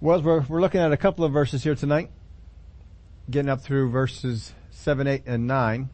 [0.00, 2.12] Well, we're, we're looking at a couple of verses here tonight,
[3.28, 5.88] getting up through verses 7, 8, and 9,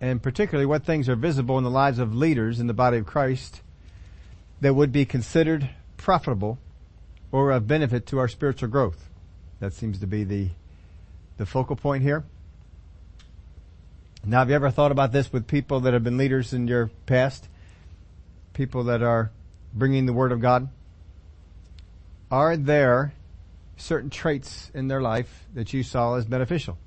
[0.00, 3.06] and particularly what things are visible in the lives of leaders in the body of
[3.06, 3.62] Christ
[4.60, 6.58] that would be considered profitable
[7.30, 9.08] or of benefit to our spiritual growth.
[9.60, 10.48] That seems to be the,
[11.36, 12.24] the focal point here.
[14.26, 16.90] Now, have you ever thought about this with people that have been leaders in your
[17.06, 17.46] past?
[18.54, 19.30] People that are
[19.72, 20.68] bringing the Word of God?
[22.32, 23.12] Are there
[23.76, 26.78] certain traits in their life that you saw as beneficial?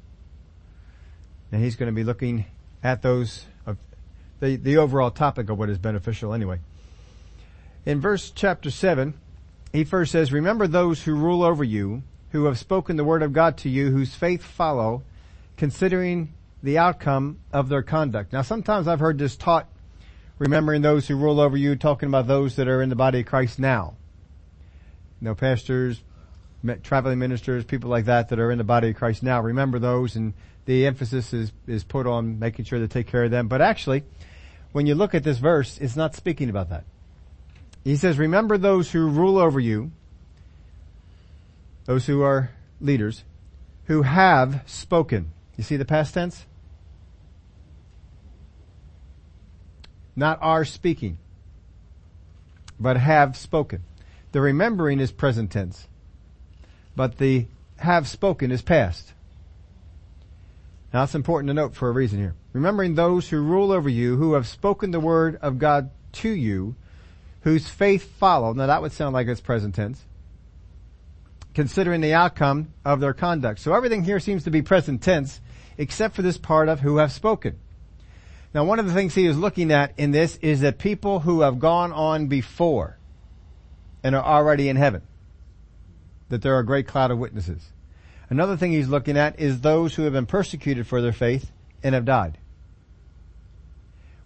[1.51, 2.45] And he's going to be looking
[2.83, 3.77] at those of
[4.39, 6.61] the, the overall topic of what is beneficial anyway.
[7.85, 9.13] In verse chapter 7,
[9.71, 12.01] he first says, Remember those who rule over you,
[12.31, 15.03] who have spoken the word of God to you, whose faith follow,
[15.57, 18.33] considering the outcome of their conduct.
[18.33, 19.69] Now sometimes I've heard this taught,
[20.39, 23.27] remembering those who rule over you, talking about those that are in the body of
[23.27, 23.93] Christ now.
[25.21, 26.01] You know, pastors,
[26.83, 29.41] traveling ministers, people like that that are in the body of Christ now.
[29.41, 30.33] Remember those and
[30.65, 33.47] the emphasis is, is put on making sure to take care of them.
[33.47, 34.03] But actually,
[34.71, 36.83] when you look at this verse, it's not speaking about that.
[37.83, 39.91] He says, remember those who rule over you,
[41.85, 42.49] those who are
[42.81, 43.23] leaders,
[43.85, 45.31] who have spoken.
[45.55, 46.45] You see the past tense?
[50.15, 51.19] Not are speaking,
[52.79, 53.83] but have spoken.
[54.35, 55.87] The remembering is present tense,
[56.93, 57.47] but the
[57.77, 59.13] have spoken is past.
[60.93, 62.35] Now it's important to note for a reason here.
[62.51, 66.75] Remembering those who rule over you, who have spoken the word of God to you,
[67.43, 68.51] whose faith follow.
[68.51, 70.03] Now that would sound like it's present tense.
[71.53, 73.61] Considering the outcome of their conduct.
[73.61, 75.39] So everything here seems to be present tense,
[75.77, 77.57] except for this part of who have spoken.
[78.53, 81.39] Now one of the things he is looking at in this is that people who
[81.39, 82.97] have gone on before
[84.05, 85.01] and are already in heaven.
[86.29, 87.71] That there are a great cloud of witnesses.
[88.29, 91.95] Another thing he's looking at is those who have been persecuted for their faith and
[91.95, 92.37] have died.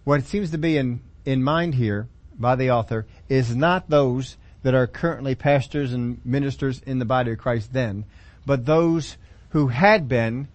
[0.04, 4.74] What seems to be in, in mind here by the author is not those that
[4.74, 8.04] are currently pastors and ministers in the body of Christ then,
[8.44, 9.16] but those
[9.50, 10.48] who had been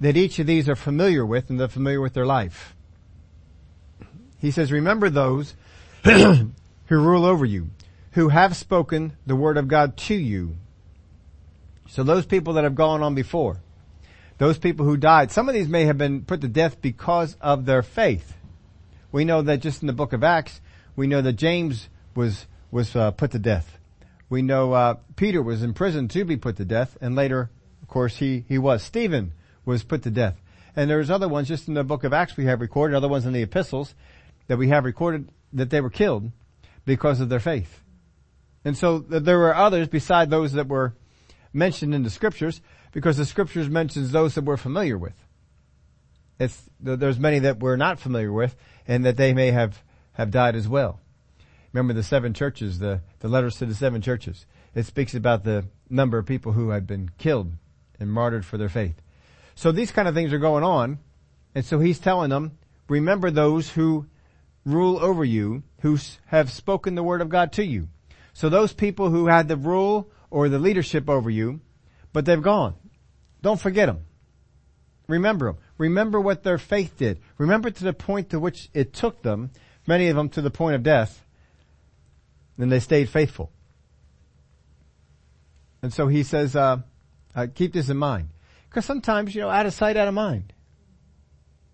[0.00, 2.74] that each of these are familiar with and they're familiar with their life.
[4.40, 5.54] He says, remember those
[6.04, 6.50] who
[6.90, 7.70] rule over you,
[8.18, 10.56] who have spoken the word of God to you.
[11.86, 13.60] So those people that have gone on before,
[14.38, 17.64] those people who died, some of these may have been put to death because of
[17.64, 18.34] their faith.
[19.12, 20.60] We know that just in the book of Acts,
[20.96, 23.78] we know that James was was uh, put to death.
[24.28, 27.50] We know uh, Peter was in prison to be put to death, and later,
[27.82, 28.82] of course, he he was.
[28.82, 29.32] Stephen
[29.64, 30.42] was put to death,
[30.74, 33.26] and there's other ones just in the book of Acts we have recorded, other ones
[33.26, 33.94] in the epistles
[34.48, 36.32] that we have recorded that they were killed
[36.84, 37.84] because of their faith.
[38.64, 40.94] And so there were others beside those that were
[41.52, 42.60] mentioned in the scriptures
[42.92, 45.14] because the scriptures mentions those that we're familiar with.
[46.38, 49.82] It's, there's many that we're not familiar with and that they may have
[50.18, 51.00] have died as well.
[51.72, 54.46] Remember the seven churches, the, the letters to the seven churches.
[54.74, 57.52] It speaks about the number of people who had been killed
[58.00, 59.00] and martyred for their faith.
[59.54, 60.98] So these kind of things are going on.
[61.54, 62.58] And so he's telling them,
[62.88, 64.06] remember those who
[64.64, 67.88] rule over you, who have spoken the word of God to you.
[68.38, 71.60] So those people who had the rule or the leadership over you,
[72.12, 72.76] but they've gone.
[73.42, 74.04] Don't forget them.
[75.08, 75.58] Remember them.
[75.76, 77.18] Remember what their faith did.
[77.36, 79.50] Remember to the point to which it took them
[79.88, 81.26] many of them to the point of death,
[82.56, 83.50] and they stayed faithful.
[85.82, 86.76] And so he says, uh,
[87.34, 88.28] uh, keep this in mind.
[88.70, 90.52] Because sometimes, you know, out of sight, out of mind.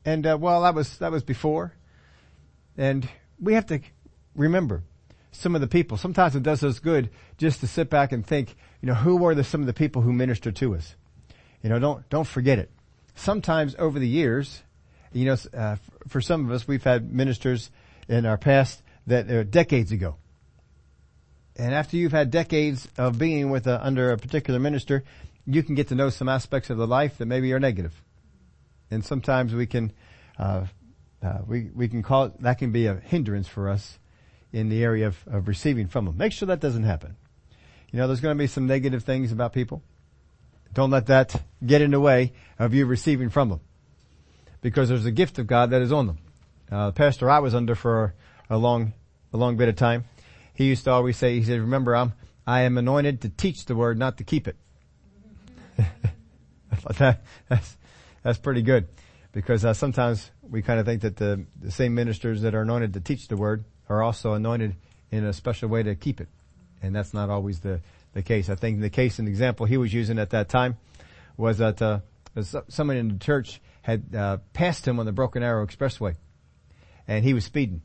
[0.06, 1.74] And, uh, well, that was, that was before.
[2.78, 3.06] And
[3.38, 3.80] we have to
[4.34, 4.82] remember
[5.34, 5.96] some of the people.
[5.96, 9.34] Sometimes it does us good just to sit back and think, you know, who were
[9.34, 10.94] the, some of the people who ministered to us?
[11.62, 12.70] You know, don't, don't forget it.
[13.14, 14.62] Sometimes over the years,
[15.12, 15.76] you know, uh,
[16.08, 17.70] for some of us, we've had ministers
[18.08, 20.16] in our past that uh, decades ago.
[21.56, 25.04] And after you've had decades of being with a, under a particular minister,
[25.46, 27.94] you can get to know some aspects of the life that maybe are negative.
[28.90, 29.92] And sometimes we can,
[30.38, 30.66] uh,
[31.22, 33.98] uh, we, we can call it, that can be a hindrance for us
[34.54, 36.16] in the area of, of receiving from them.
[36.16, 37.16] Make sure that doesn't happen.
[37.90, 39.82] You know, there's going to be some negative things about people.
[40.72, 43.60] Don't let that get in the way of you receiving from them.
[44.62, 46.18] Because there's a gift of God that is on them.
[46.70, 48.14] Uh, the pastor I was under for
[48.48, 48.92] a long,
[49.32, 50.04] a long bit of time,
[50.54, 52.12] he used to always say, he said, remember, I'm,
[52.46, 54.56] I am anointed to teach the word, not to keep it.
[56.98, 57.76] That, that's,
[58.22, 58.88] that's pretty good.
[59.32, 62.92] Because uh, sometimes we kind of think that the, the same ministers that are anointed
[62.94, 64.76] to teach the word are also anointed
[65.10, 66.28] in a special way to keep it.
[66.82, 67.80] And that's not always the,
[68.12, 68.48] the case.
[68.48, 70.76] I think the case and example he was using at that time
[71.36, 72.00] was that uh,
[72.68, 76.16] someone in the church had uh, passed him on the Broken Arrow Expressway,
[77.06, 77.82] and he was speeding.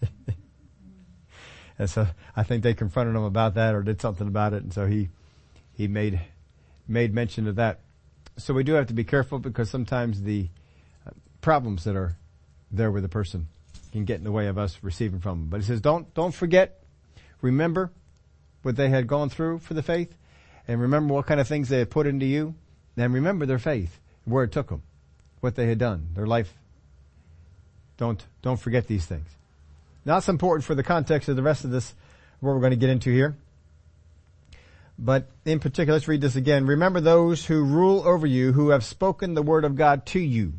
[1.78, 4.72] and so I think they confronted him about that or did something about it, and
[4.72, 5.08] so he
[5.72, 6.20] he made
[6.86, 7.80] made mention of that.
[8.36, 10.48] So we do have to be careful because sometimes the
[11.06, 11.10] uh,
[11.40, 12.16] problems that are
[12.70, 13.48] there with a person
[13.92, 15.48] can get in the way of us receiving from them.
[15.48, 16.82] But he says, don't, don't forget,
[17.40, 17.90] remember
[18.62, 20.14] what they had gone through for the faith
[20.66, 22.54] and remember what kind of things they had put into you
[22.96, 24.82] and remember their faith, where it took them,
[25.40, 26.52] what they had done, their life.
[27.96, 29.26] Don't, don't forget these things.
[30.04, 31.94] Now that's important for the context of the rest of this,
[32.40, 33.36] what we're going to get into here.
[34.98, 36.66] But in particular, let's read this again.
[36.66, 40.54] Remember those who rule over you who have spoken the word of God to you.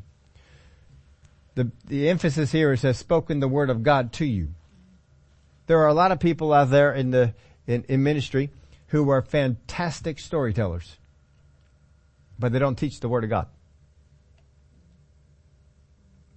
[1.60, 4.54] The, the emphasis here is has spoken the word of God to you.
[5.68, 7.34] There are a lot of people out there in the,
[7.68, 8.50] in, in ministry
[8.88, 10.96] who are fantastic storytellers,
[12.40, 13.48] but they don't teach the word of God.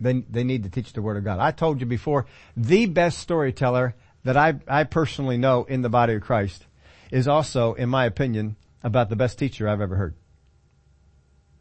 [0.00, 1.38] They, they need to teach the word of God.
[1.38, 2.26] I told you before,
[2.56, 3.94] the best storyteller
[4.24, 6.66] that I, I personally know in the body of Christ
[7.12, 10.16] is also, in my opinion, about the best teacher I've ever heard.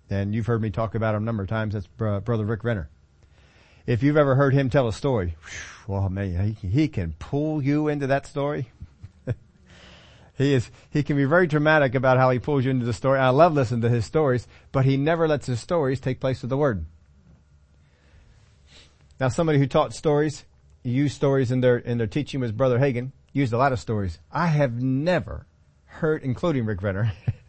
[0.09, 1.75] And you've heard me talk about him a number of times.
[1.75, 2.89] That's Brother Rick Renner.
[3.85, 5.35] If you've ever heard him tell a story,
[5.87, 8.69] well, oh, man, he, he can pull you into that story.
[10.37, 13.19] he is, he can be very dramatic about how he pulls you into the story.
[13.19, 16.49] I love listening to his stories, but he never lets his stories take place with
[16.49, 16.85] the word.
[19.19, 20.45] Now somebody who taught stories,
[20.83, 24.19] used stories in their, in their teaching was Brother Hagin, used a lot of stories.
[24.31, 25.45] I have never
[25.85, 27.13] heard, including Rick Renner,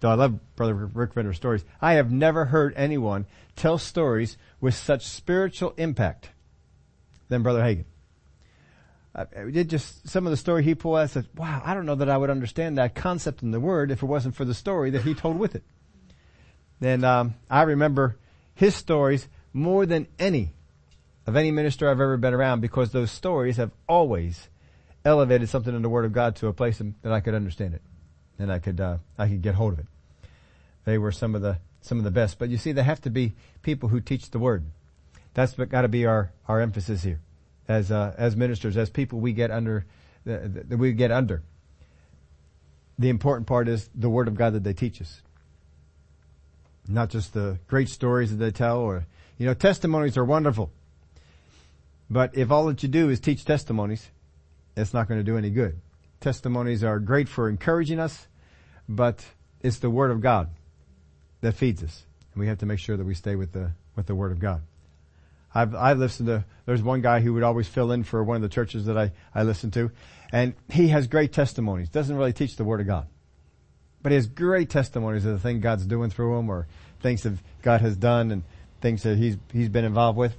[0.00, 3.26] though I love Brother Rick Renner's stories, I have never heard anyone
[3.56, 6.30] tell stories with such spiritual impact
[7.28, 7.84] than Brother Hagin.
[9.14, 10.98] I did just some of the story he pulled.
[10.98, 13.90] I said, "Wow, I don't know that I would understand that concept in the Word
[13.90, 15.64] if it wasn't for the story that he told with it."
[16.80, 18.16] And um, I remember
[18.54, 20.52] his stories more than any
[21.26, 24.48] of any minister I've ever been around because those stories have always
[25.04, 27.82] elevated something in the Word of God to a place that I could understand it,
[28.40, 29.86] and I could uh, I could get hold of it.
[30.84, 32.38] They were some of the some of the best.
[32.38, 34.64] But you see, they have to be people who teach the word.
[35.34, 37.20] That's what got to be our, our emphasis here,
[37.68, 39.86] as uh, as ministers, as people we get under
[40.24, 41.42] that we get under.
[42.98, 45.22] The important part is the word of God that they teach us,
[46.86, 48.78] not just the great stories that they tell.
[48.78, 49.06] Or
[49.38, 50.70] you know, testimonies are wonderful,
[52.10, 54.08] but if all that you do is teach testimonies,
[54.76, 55.80] it's not going to do any good.
[56.20, 58.26] Testimonies are great for encouraging us,
[58.90, 59.24] but
[59.62, 60.50] it's the word of God
[61.40, 62.04] that feeds us.
[62.32, 64.38] And we have to make sure that we stay with the, with the Word of
[64.38, 64.62] God.
[65.54, 68.42] I've, I've listened to, there's one guy who would always fill in for one of
[68.42, 69.90] the churches that I, I listen to,
[70.32, 71.88] and he has great testimonies.
[71.88, 73.08] Doesn't really teach the Word of God.
[74.02, 76.66] But he has great testimonies of the thing God's doing through him or
[77.00, 78.44] things that God has done and
[78.80, 80.34] things that he's, he's been involved with.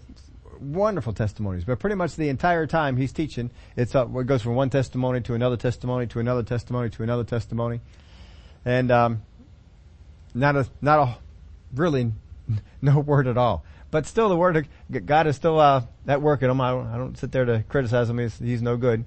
[0.60, 1.66] Wonderful testimonies.
[1.66, 5.22] But pretty much the entire time he's teaching, it's up, it goes from one testimony
[5.22, 7.82] to another testimony to another testimony to another testimony.
[8.66, 9.22] And, um,
[10.34, 11.18] not a, not a,
[11.74, 12.12] really
[12.82, 13.64] no word at all.
[13.90, 16.62] But still the word of God is still, uh, at work in him.
[16.62, 18.20] I don't, I don't sit there to criticize him.
[18.20, 19.06] He's, he's no good.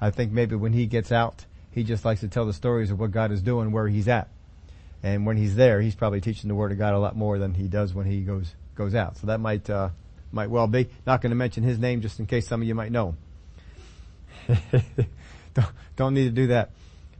[0.00, 2.98] I think maybe when he gets out, he just likes to tell the stories of
[2.98, 4.28] what God is doing where he's at.
[5.02, 7.54] And when he's there, he's probably teaching the word of God a lot more than
[7.54, 9.18] he does when he goes, goes out.
[9.18, 9.90] So that might, uh,
[10.32, 10.88] might well be.
[11.06, 13.14] Not going to mention his name just in case some of you might know
[14.48, 14.58] him.
[15.54, 16.70] don't, don't need to do that.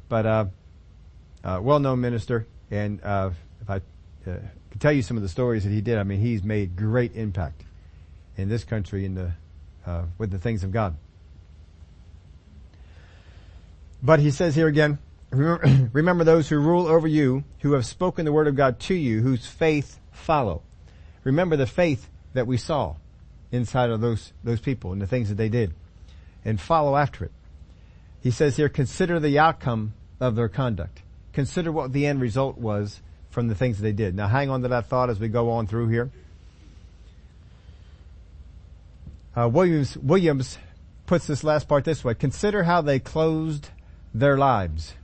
[0.09, 0.45] But, uh,
[1.45, 3.81] uh, well-known minister, and uh, if I uh,
[4.71, 7.15] could tell you some of the stories that he did, I mean, he's made great
[7.15, 7.63] impact
[8.37, 9.33] in this country in the
[9.87, 10.97] uh, with the things of God.
[14.03, 14.99] But he says here again,
[15.31, 18.95] remember, remember those who rule over you, who have spoken the word of God to
[18.95, 20.63] you, whose faith follow.
[21.23, 22.97] Remember the faith that we saw
[23.51, 25.73] inside of those, those people and the things that they did
[26.45, 27.33] and follow after it.
[28.23, 31.03] He says here, consider the outcome of their conduct.
[31.35, 33.01] Consider what the end result was
[33.31, 34.15] from the things they did.
[34.15, 36.11] Now hang on to that thought as we go on through here.
[39.37, 40.59] Uh, Williams, Williams
[41.07, 42.15] puts this last part this way.
[42.15, 43.71] Consider how they closed
[44.15, 44.95] their lives.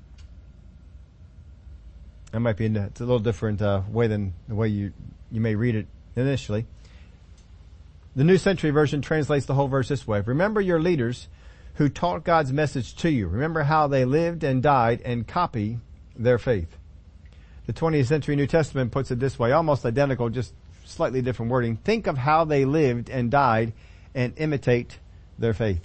[2.31, 4.93] That might be a, it's a little different uh, way than the way you,
[5.33, 6.67] you may read it initially.
[8.15, 10.21] The New Century Version translates the whole verse this way.
[10.21, 11.27] Remember your leaders
[11.75, 13.27] who taught God's message to you.
[13.27, 15.81] Remember how they lived and died and copy
[16.23, 16.77] their faith.
[17.67, 20.53] The 20th century New Testament puts it this way, almost identical, just
[20.85, 21.77] slightly different wording.
[21.77, 23.73] Think of how they lived and died
[24.15, 24.99] and imitate
[25.39, 25.83] their faith.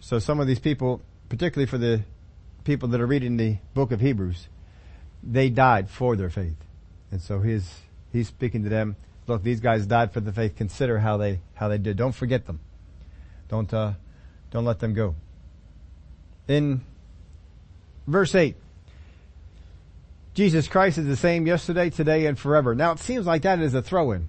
[0.00, 2.02] So some of these people particularly for the
[2.62, 4.48] people that are reading the book of Hebrews,
[5.22, 6.58] they died for their faith.
[7.10, 7.80] And so he's,
[8.12, 10.56] he's speaking to them, look, these guys died for the faith.
[10.56, 11.96] Consider how they, how they did.
[11.96, 12.60] Don't forget them.
[13.48, 13.94] Don't, uh,
[14.50, 15.14] don't let them go.
[16.48, 16.82] In
[18.06, 18.56] verse 8,
[20.34, 22.74] Jesus Christ is the same yesterday, today, and forever.
[22.74, 24.28] Now it seems like that is a throw-in.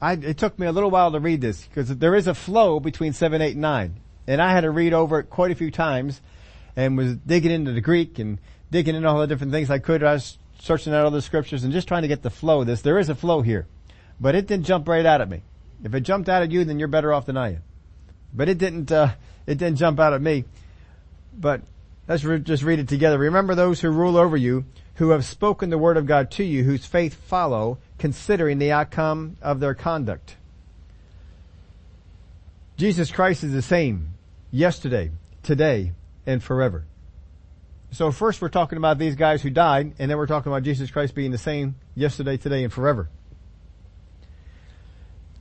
[0.00, 2.80] I, it took me a little while to read this because there is a flow
[2.80, 4.00] between 7, 8, and 9.
[4.26, 6.20] And I had to read over it quite a few times
[6.74, 8.38] and was digging into the Greek and
[8.70, 10.02] digging into all the different things I could.
[10.02, 12.82] I was searching out other scriptures and just trying to get the flow of this.
[12.82, 13.66] There is a flow here,
[14.20, 15.42] but it didn't jump right out at me.
[15.84, 17.62] If it jumped out at you, then you're better off than I am.
[18.32, 19.14] But it didn't, uh,
[19.46, 20.44] it didn't jump out at me.
[21.38, 21.62] But
[22.08, 23.18] let's re- just read it together.
[23.18, 26.64] Remember those who rule over you, who have spoken the word of God to you,
[26.64, 30.36] whose faith follow, considering the outcome of their conduct.
[32.76, 34.14] Jesus Christ is the same
[34.50, 35.10] yesterday,
[35.42, 35.92] today,
[36.26, 36.84] and forever.
[37.92, 40.90] So first we're talking about these guys who died, and then we're talking about Jesus
[40.90, 43.08] Christ being the same yesterday, today, and forever.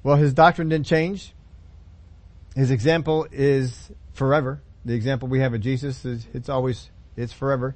[0.03, 1.34] Well, his doctrine didn't change.
[2.56, 4.62] His example is forever.
[4.86, 7.76] The example we have of Jesus is, it's always, it's forever.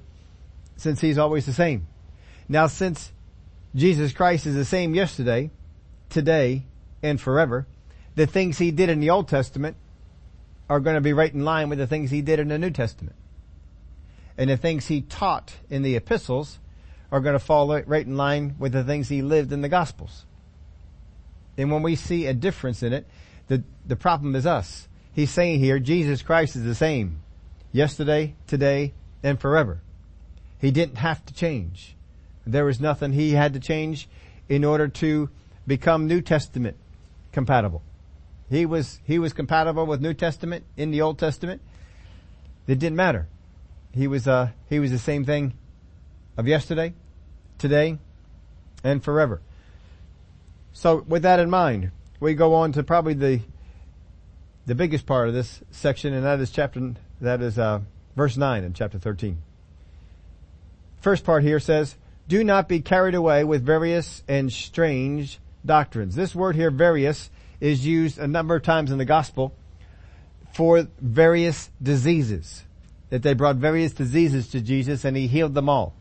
[0.78, 1.88] Since he's always the same.
[2.50, 3.12] Now since
[3.76, 5.52] Jesus Christ is the same yesterday,
[6.10, 6.64] today,
[7.04, 7.68] and forever,
[8.16, 9.78] the things he did in the Old Testament
[10.70, 12.72] are going to be right in line with the things he did in the New
[12.72, 13.16] Testament.
[14.38, 16.60] And the things he taught in the epistles
[17.12, 20.26] are going to fall right in line with the things he lived in the gospels.
[21.58, 23.06] And when we see a difference in it,
[23.48, 24.88] the, the problem is us.
[25.16, 27.22] He's saying here, Jesus Christ is the same
[27.72, 28.94] yesterday, today,
[29.24, 29.80] and forever.
[30.60, 31.96] He didn't have to change.
[32.46, 34.10] There was nothing he had to change
[34.50, 35.30] in order to
[35.66, 36.76] become New Testament
[37.32, 37.82] compatible.
[38.50, 41.62] He was, he was compatible with New Testament in the Old Testament.
[42.68, 43.28] It didn't matter.
[43.94, 45.54] He was, uh, he was the same thing
[46.36, 46.94] of yesterday,
[47.58, 48.00] today,
[48.84, 49.42] and forever.
[50.74, 53.42] So with that in mind, we go on to probably the,
[54.66, 57.82] the biggest part of this section, and that is chapter, that is, uh,
[58.16, 59.38] verse 9 in chapter 13.
[61.02, 61.96] First part here says,
[62.28, 66.16] do not be carried away with various and strange doctrines.
[66.16, 67.30] This word here, various,
[67.60, 69.54] is used a number of times in the gospel
[70.54, 72.64] for various diseases.
[73.10, 75.94] That they brought various diseases to Jesus and he healed them all.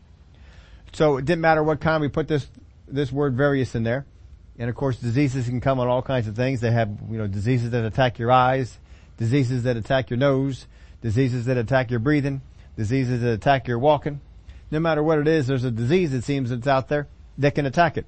[0.93, 2.47] So it didn't matter what kind we put this,
[2.87, 4.05] this word various in there.
[4.57, 6.61] And of course diseases can come on all kinds of things.
[6.61, 8.77] They have, you know, diseases that attack your eyes,
[9.17, 10.67] diseases that attack your nose,
[11.01, 12.41] diseases that attack your breathing,
[12.77, 14.21] diseases that attack your walking.
[14.71, 17.07] No matter what it is, there's a disease it seems that's out there
[17.37, 18.05] that can attack it.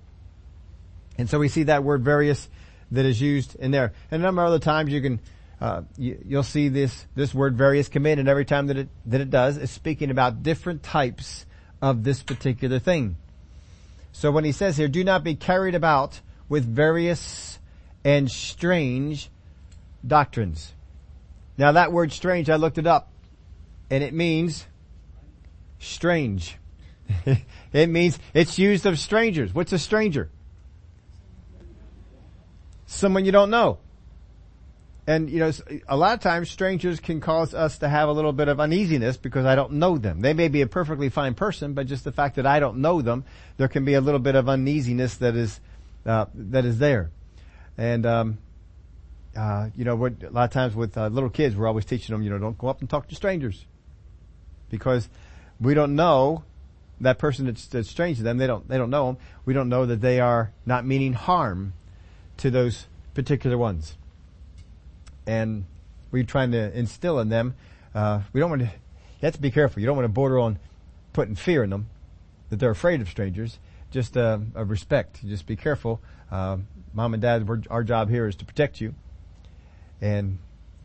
[1.17, 2.49] And so we see that word various
[2.91, 3.93] that is used in there.
[4.11, 5.19] And a number of other times you can,
[5.59, 8.89] uh, you, will see this, this word various come in and every time that it,
[9.07, 11.45] that it does it's speaking about different types
[11.81, 13.17] of this particular thing.
[14.11, 17.59] So when he says here, do not be carried about with various
[18.03, 19.29] and strange
[20.05, 20.73] doctrines.
[21.57, 23.11] Now that word strange, I looked it up
[23.89, 24.65] and it means
[25.79, 26.57] strange.
[27.73, 29.53] it means it's used of strangers.
[29.53, 30.29] What's a stranger?
[32.87, 33.77] someone you don't know.
[35.05, 35.51] And you know,
[35.87, 39.15] a lot of times strangers can cause us to have a little bit of uneasiness
[39.15, 40.19] because I don't know them.
[40.19, 43.01] They may be a perfectly fine person, but just the fact that I don't know
[43.01, 43.23] them,
[43.55, 45.61] there can be a little bit of uneasiness that is
[46.07, 47.11] uh, that is there.
[47.77, 48.37] And um,
[49.35, 52.23] uh, you know, a lot of times with uh, little kids, we're always teaching them,
[52.23, 53.65] you know, don't go up and talk to strangers
[54.69, 55.09] because
[55.59, 56.43] we don't know
[57.01, 58.37] that person that's, that's strange to them.
[58.37, 59.17] They don't they don't know them.
[59.45, 61.73] We don't know that they are not meaning harm
[62.37, 63.95] to those particular ones.
[65.25, 65.65] And
[66.11, 67.55] we're trying to instill in them,
[67.93, 69.81] uh, we don't want to, you have to be careful.
[69.81, 70.59] You don't want to border on
[71.13, 71.89] putting fear in them,
[72.49, 73.59] that they're afraid of strangers,
[73.91, 75.25] just uh, a respect.
[75.25, 76.01] Just be careful.
[76.31, 76.57] Uh,
[76.93, 78.93] mom and dad, our job here is to protect you.
[80.01, 80.39] And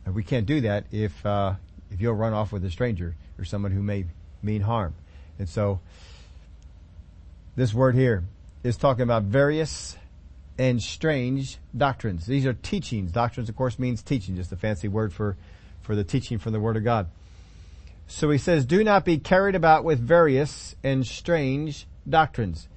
[0.06, 1.54] we can't do that if, uh,
[1.90, 4.06] if you'll run off with a stranger or someone who may
[4.42, 4.94] mean harm.
[5.38, 5.80] And so,
[7.56, 8.24] this word here
[8.62, 9.96] is talking about various
[10.58, 12.26] and strange doctrines.
[12.26, 13.12] These are teachings.
[13.12, 15.36] Doctrines, of course, means teaching, just a fancy word for,
[15.80, 17.08] for the teaching from the Word of God.
[18.06, 22.68] So he says, do not be carried about with various and strange doctrines.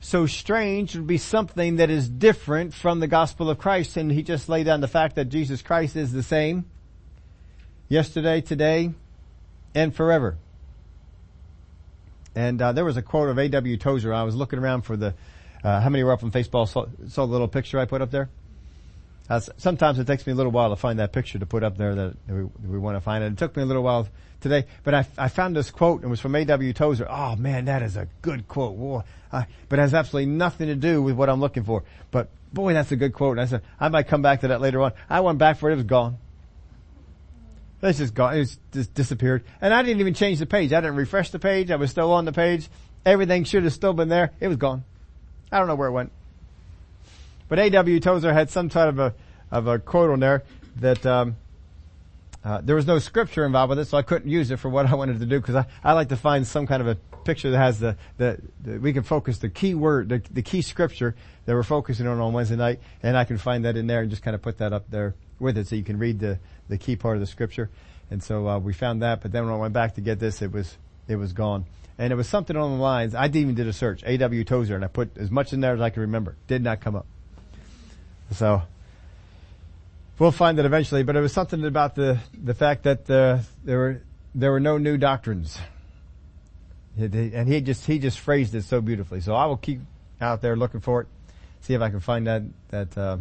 [0.00, 4.22] So strange would be something that is different from the gospel of Christ, and he
[4.22, 6.66] just laid down the fact that Jesus Christ is the same
[7.88, 8.92] yesterday, today,
[9.74, 10.36] and forever.
[12.34, 13.76] And uh, there was a quote of A.W.
[13.78, 14.12] Tozer.
[14.12, 15.14] I was looking around for the
[15.64, 18.10] uh, how many were up on Facebook saw, saw the little picture I put up
[18.10, 18.28] there?
[19.28, 21.76] Uh, sometimes it takes me a little while to find that picture to put up
[21.76, 23.32] there that we, we want to find it.
[23.32, 24.08] It took me a little while
[24.40, 26.04] today, but I, I found this quote.
[26.04, 26.72] It was from A.W.
[26.72, 27.06] Tozer.
[27.08, 28.74] Oh man, that is a good quote.
[28.74, 29.04] Whoa.
[29.32, 31.82] Uh, but it has absolutely nothing to do with what I'm looking for.
[32.10, 33.32] But boy, that's a good quote.
[33.32, 34.92] And I said, I might come back to that later on.
[35.10, 35.74] I went back for it.
[35.74, 36.18] It was gone.
[37.82, 38.38] It's just gone.
[38.38, 39.44] It's just disappeared.
[39.60, 40.72] And I didn't even change the page.
[40.72, 41.70] I didn't refresh the page.
[41.70, 42.68] I was still on the page.
[43.04, 44.32] Everything should have still been there.
[44.40, 44.84] It was gone.
[45.52, 46.12] I don't know where it went.
[47.48, 48.00] But A.W.
[48.00, 49.14] Tozer had some sort of a,
[49.50, 50.42] of a quote on there
[50.76, 51.36] that, um,
[52.44, 54.86] uh, there was no scripture involved with it, so I couldn't use it for what
[54.86, 57.50] I wanted to do because I, I like to find some kind of a picture
[57.50, 61.16] that has the, the, the we can focus the key word, the, the key scripture
[61.44, 64.10] that we're focusing on on Wednesday night, and I can find that in there and
[64.10, 66.38] just kind of put that up there with it so you can read the,
[66.68, 67.68] the key part of the scripture.
[68.10, 70.40] And so, uh, we found that, but then when I went back to get this,
[70.40, 71.66] it was, it was gone.
[71.98, 74.44] And it was something on the lines, I even did a search, A.W.
[74.44, 76.36] Tozer, and I put as much in there as I could remember.
[76.46, 77.06] Did not come up.
[78.32, 78.62] So,
[80.18, 83.78] we'll find it eventually, but it was something about the, the fact that, uh, there
[83.78, 84.02] were,
[84.34, 85.58] there were no new doctrines.
[86.98, 89.20] And he just, he just phrased it so beautifully.
[89.20, 89.80] So I will keep
[90.20, 91.08] out there looking for it,
[91.60, 93.18] see if I can find that, that, uh,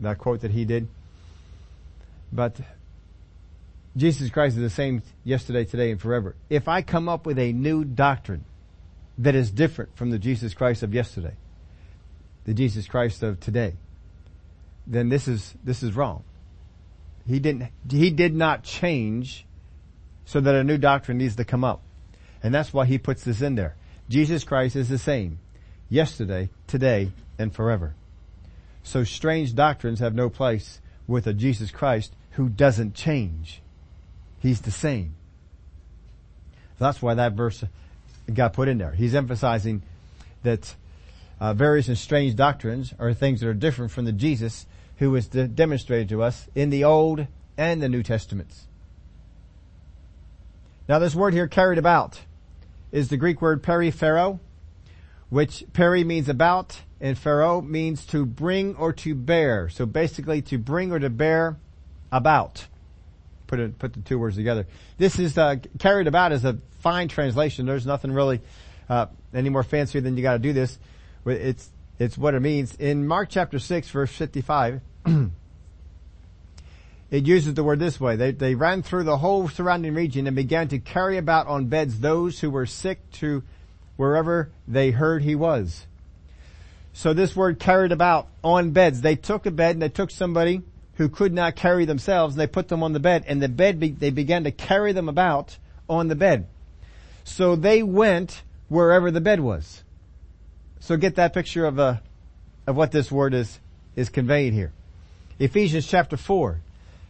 [0.00, 0.88] that quote that he did.
[2.32, 2.56] But
[3.96, 6.36] Jesus Christ is the same yesterday, today, and forever.
[6.48, 8.44] If I come up with a new doctrine
[9.18, 11.34] that is different from the Jesus Christ of yesterday,
[12.44, 13.74] the Jesus Christ of today,
[14.88, 16.24] then this is, this is wrong.
[17.26, 19.44] He didn't, he did not change
[20.24, 21.82] so that a new doctrine needs to come up.
[22.42, 23.76] And that's why he puts this in there.
[24.08, 25.38] Jesus Christ is the same
[25.90, 27.94] yesterday, today, and forever.
[28.82, 33.60] So strange doctrines have no place with a Jesus Christ who doesn't change.
[34.40, 35.14] He's the same.
[36.78, 37.64] That's why that verse
[38.32, 38.92] got put in there.
[38.92, 39.82] He's emphasizing
[40.44, 40.74] that
[41.40, 44.66] uh, various and strange doctrines are things that are different from the Jesus
[44.98, 47.26] who was de- demonstrated to us in the Old
[47.56, 48.66] and the New Testaments.
[50.88, 52.20] Now this word here carried about
[52.90, 54.40] is the Greek word periphero,
[55.28, 59.68] which peri means about and phero means to bring or to bear.
[59.68, 61.56] So basically to bring or to bear
[62.10, 62.66] about.
[63.46, 64.66] Put it, put the two words together.
[64.96, 67.66] This is, uh, carried about as a fine translation.
[67.66, 68.40] There's nothing really,
[68.88, 70.78] uh, any more fancy than you gotta do this.
[71.24, 72.74] It's, it's what it means.
[72.76, 74.80] In Mark chapter 6 verse 55,
[77.10, 78.16] it uses the word this way.
[78.16, 82.00] They, they ran through the whole surrounding region and began to carry about on beds
[82.00, 83.42] those who were sick to
[83.96, 85.86] wherever they heard he was.
[86.92, 89.00] So this word carried about on beds.
[89.00, 90.62] They took a bed and they took somebody
[90.94, 93.78] who could not carry themselves and they put them on the bed and the bed,
[93.78, 95.56] be, they began to carry them about
[95.88, 96.46] on the bed.
[97.22, 99.84] So they went wherever the bed was.
[100.80, 101.96] So get that picture of, uh,
[102.66, 103.60] of what this word is,
[103.94, 104.72] is conveying here.
[105.38, 106.60] Ephesians chapter 4,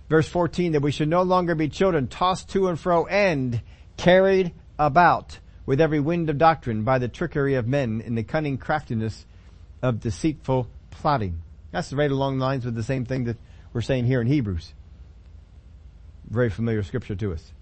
[0.08, 3.60] verse 14, that we should no longer be children tossed to and fro and
[3.96, 8.58] carried about with every wind of doctrine by the trickery of men in the cunning
[8.58, 9.24] craftiness
[9.82, 11.42] of deceitful plotting.
[11.70, 13.36] That's right along the lines with the same thing that
[13.72, 14.72] we're saying here in Hebrews.
[16.28, 17.52] Very familiar scripture to us.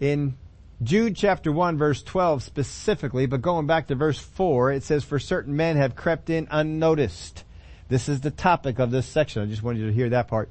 [0.00, 0.36] In
[0.82, 5.18] Jude chapter 1 verse 12 specifically, but going back to verse 4, it says, for
[5.18, 7.44] certain men have crept in unnoticed.
[7.90, 9.42] This is the topic of this section.
[9.42, 10.48] I just wanted you to hear that part.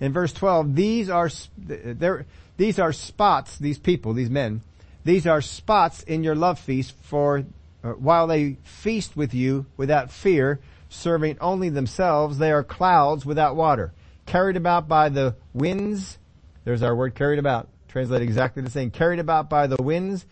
[0.00, 2.26] In verse 12, these are, there,
[2.58, 4.60] these are spots, these people, these men,
[5.02, 7.44] these are spots in your love feast for,
[7.82, 13.56] uh, while they feast with you without fear, serving only themselves, they are clouds without
[13.56, 13.92] water,
[14.26, 16.18] carried about by the winds.
[16.64, 17.68] There's our word carried about.
[17.88, 18.90] Translate exactly the same.
[18.90, 20.26] Carried about by the winds,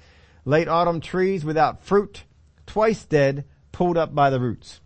[0.44, 2.24] late autumn trees without fruit,
[2.66, 4.80] twice dead, pulled up by the roots.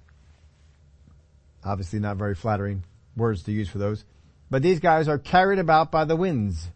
[1.67, 2.85] Obviously not very flattering
[3.17, 4.05] words to use for those.
[4.51, 6.69] But these guys are carried about by the winds.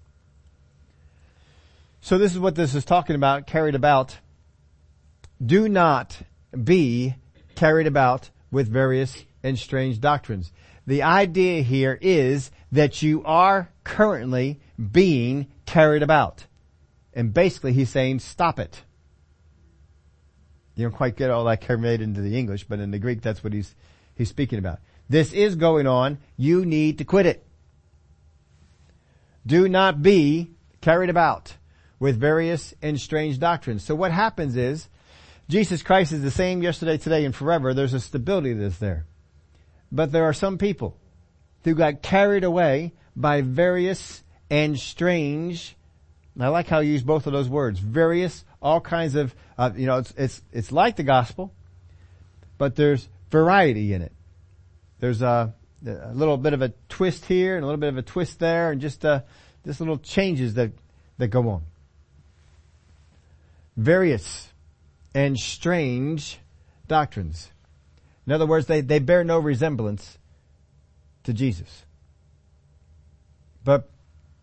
[2.00, 4.18] So this is what this is talking about, carried about.
[5.44, 6.20] Do not
[6.64, 7.14] be
[7.54, 10.52] carried about with various and strange doctrines.
[10.86, 16.46] The idea here is that you are currently being carried about.
[17.14, 18.82] And basically he's saying stop it.
[20.74, 23.44] You don't quite get all that carried into the English, but in the Greek that's
[23.44, 23.74] what he's,
[24.20, 24.80] he's speaking about.
[25.08, 26.18] This is going on.
[26.36, 27.42] You need to quit it.
[29.46, 30.50] Do not be
[30.82, 31.56] carried about
[31.98, 33.82] with various and strange doctrines.
[33.82, 34.88] So what happens is
[35.48, 37.72] Jesus Christ is the same yesterday, today, and forever.
[37.72, 39.06] There's a stability that's there.
[39.90, 40.98] But there are some people
[41.64, 45.76] who got carried away by various and strange.
[46.38, 47.80] I like how you use both of those words.
[47.80, 51.54] Various, all kinds of, uh, you know, it's, it's, it's like the gospel,
[52.58, 54.12] but there's variety in it.
[54.98, 55.54] There's a,
[55.86, 58.70] a little bit of a twist here and a little bit of a twist there
[58.70, 59.22] and just, uh,
[59.64, 60.72] just little changes that,
[61.18, 61.62] that go on.
[63.76, 64.48] Various
[65.14, 66.38] and strange
[66.86, 67.50] doctrines.
[68.26, 70.18] In other words, they, they bear no resemblance
[71.24, 71.84] to Jesus.
[73.64, 73.90] But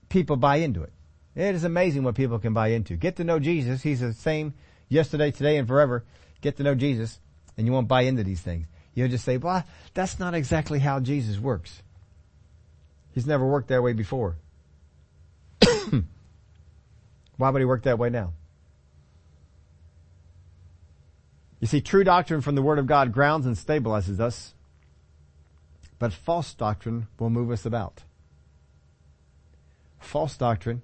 [0.10, 0.94] people buy into it.
[1.36, 2.96] It is amazing what people can buy into.
[2.96, 3.84] Get to know Jesus.
[3.84, 4.56] He's the same
[4.90, 6.04] yesterday, today, and forever.
[6.42, 7.20] Get to know Jesus
[7.58, 8.68] and you won't buy into these things.
[8.98, 11.84] You'll just say, well, that's not exactly how Jesus works.
[13.14, 14.38] He's never worked that way before.
[17.38, 18.34] Why would he work that way now?
[21.60, 24.56] You see, true doctrine from the Word of God grounds and stabilizes us,
[26.00, 28.02] but false doctrine will move us about.
[30.00, 30.82] False doctrine,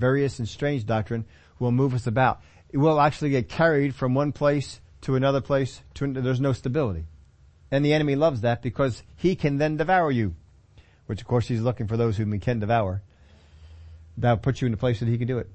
[0.00, 1.26] various and strange doctrine,
[1.60, 2.40] will move us about.
[2.70, 5.80] It will actually get carried from one place to another place.
[5.94, 7.04] To, there's no stability.
[7.72, 10.34] And the enemy loves that because he can then devour you.
[11.06, 13.02] Which of course he's looking for those whom he can devour.
[14.18, 15.48] That'll put you in a place that he can do it.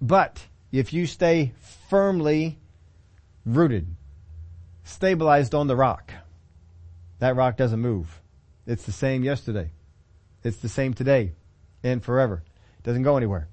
[0.00, 1.52] But if you stay
[1.88, 2.58] firmly
[3.46, 3.86] rooted,
[4.84, 6.12] stabilized on the rock,
[7.18, 8.20] that rock doesn't move.
[8.66, 9.70] It's the same yesterday.
[10.44, 11.32] It's the same today
[11.82, 12.42] and forever.
[12.78, 13.48] It doesn't go anywhere.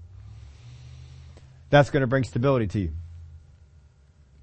[1.70, 2.92] That's going to bring stability to you.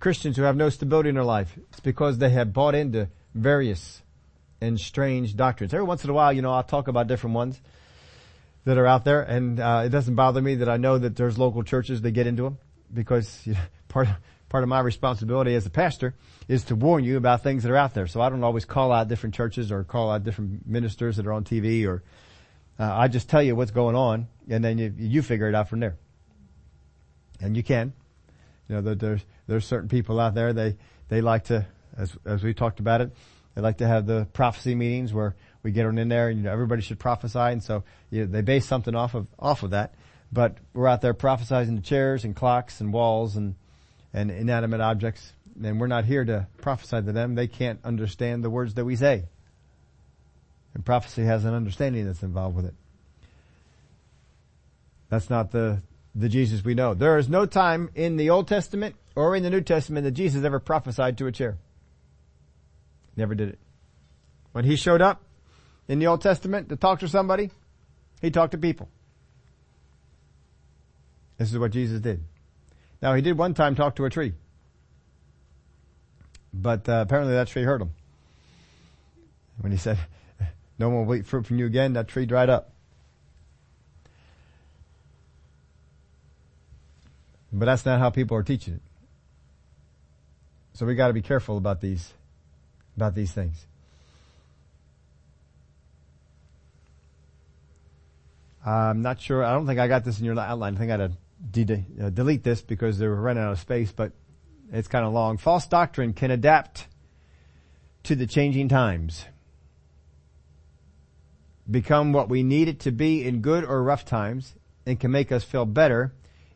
[0.01, 4.03] Christians who have no stability in their life, it's because they have bought into various
[4.61, 5.75] and strange doctrines.
[5.75, 7.61] Every once in a while, you know, I'll talk about different ones
[8.65, 11.39] that are out there, and uh, it doesn't bother me that I know that there's
[11.39, 12.59] local churches that get into them
[12.93, 14.09] because you know, part
[14.49, 16.15] part of my responsibility as a pastor
[16.49, 18.07] is to warn you about things that are out there.
[18.07, 21.33] So I don't always call out different churches or call out different ministers that are
[21.33, 22.03] on TV or
[22.79, 25.69] uh, I just tell you what's going on, and then you, you figure it out
[25.69, 25.97] from there.
[27.41, 27.93] And you can.
[28.69, 30.77] You know, there's there's certain people out there they
[31.09, 33.11] they like to, as as we talked about it,
[33.55, 36.45] they like to have the prophecy meetings where we get on in there and you
[36.45, 39.71] know everybody should prophesy, and so you know, they base something off of off of
[39.71, 39.95] that.
[40.33, 43.55] But we're out there prophesizing to chairs and clocks and walls and
[44.13, 45.33] and inanimate objects,
[45.63, 47.35] and we're not here to prophesy to them.
[47.35, 49.25] They can't understand the words that we say.
[50.75, 52.75] And prophecy has an understanding that's involved with it.
[55.09, 55.83] That's not the
[56.15, 56.95] the Jesus we know.
[56.95, 60.45] There is no time in the Old Testament or in the New Testament that Jesus
[60.45, 61.57] ever prophesied to a chair.
[63.17, 63.59] Never did it.
[64.53, 65.23] When he showed up
[65.89, 67.51] in the Old Testament to talk to somebody,
[68.21, 68.89] he talked to people.
[71.39, 72.23] This is what Jesus did.
[73.03, 74.35] Now he did one time talk to a tree.
[76.53, 77.91] But uh, apparently that tree hurt him.
[79.61, 79.99] When he said,
[80.79, 82.73] no one will eat fruit from you again, that tree dried up.
[87.53, 88.83] But that's not how people are teaching it.
[90.75, 92.13] So we got to be careful about these,
[92.97, 93.67] about these things.
[98.65, 99.45] I'm not sure.
[99.45, 100.75] I don't think I got this in your outline.
[100.75, 101.17] I think I had
[101.53, 104.13] to de- uh, delete this because they were running out of space, but
[104.73, 105.39] it's kind of long.
[105.39, 106.89] False doctrine can adapt
[108.05, 109.25] to the changing times.
[111.71, 114.55] Become what we need it to be in good or rough times
[114.85, 116.13] and can make us feel better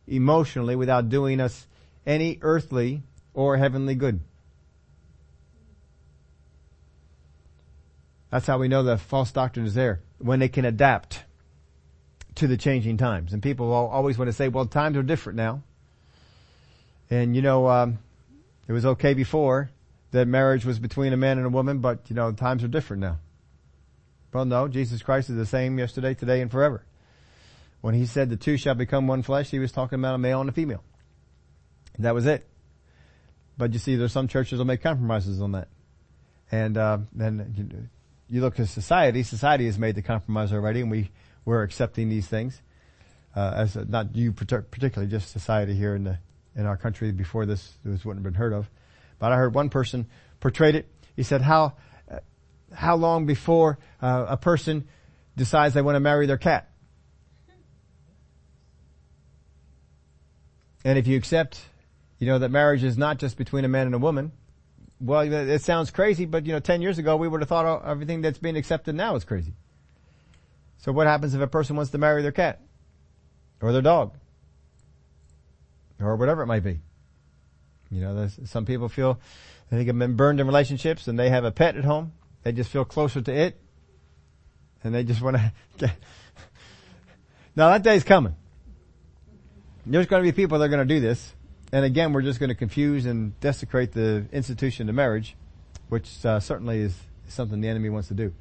[0.07, 1.67] emotionally without doing us
[2.07, 3.03] any earthly
[3.35, 4.21] or heavenly good.
[8.31, 10.01] That's how we know the false doctrine is there.
[10.19, 11.25] When they can adapt
[12.37, 13.33] to the changing times.
[13.33, 15.63] And people always want to say, well, times are different now.
[17.11, 17.99] And you know, um,
[18.69, 19.71] it was okay before
[20.13, 23.01] that marriage was between a man and a woman, but you know, times are different
[23.01, 23.19] now.
[24.33, 26.85] Well, no, Jesus Christ is the same yesterday, today, and forever.
[27.81, 30.41] When he said the two shall become one flesh, he was talking about a male
[30.41, 30.85] and a female.
[31.99, 32.47] That was it.
[33.59, 35.69] But you see, there's some churches that make compromises on that.
[36.53, 37.91] And, uh, then
[38.31, 41.11] you, look at society, society has made the compromise already and we,
[41.45, 42.61] we're accepting these things.
[43.35, 46.19] Uh, as a, not you particularly, just society here in the,
[46.57, 48.69] in our country before this, this wouldn't have been heard of.
[49.19, 50.07] But I heard one person
[50.41, 50.87] portrayed it.
[51.15, 51.75] He said, how,
[52.11, 52.19] uh,
[52.73, 54.89] how long before uh, a person
[55.37, 56.71] decides they want to marry their cat?
[60.85, 61.61] And if you accept,
[62.19, 64.33] you know, that marriage is not just between a man and a woman,
[65.01, 68.21] well, it sounds crazy, but you know, 10 years ago we would have thought everything
[68.21, 69.55] that's being accepted now is crazy.
[70.79, 72.61] So what happens if a person wants to marry their cat?
[73.63, 74.15] Or their dog?
[76.01, 76.81] Or whatever it might be.
[77.91, 79.21] You know, some people feel
[79.71, 82.13] they have been burned in relationships and they have a pet at home.
[82.43, 83.61] They just feel closer to it.
[84.83, 85.91] And they just want to get,
[87.57, 88.35] now that day's coming.
[89.85, 91.33] There's going to be people that are going to do this.
[91.73, 95.37] And again, we're just going to confuse and desecrate the institution of marriage,
[95.89, 96.97] which uh, certainly is
[97.29, 98.33] something the enemy wants to do.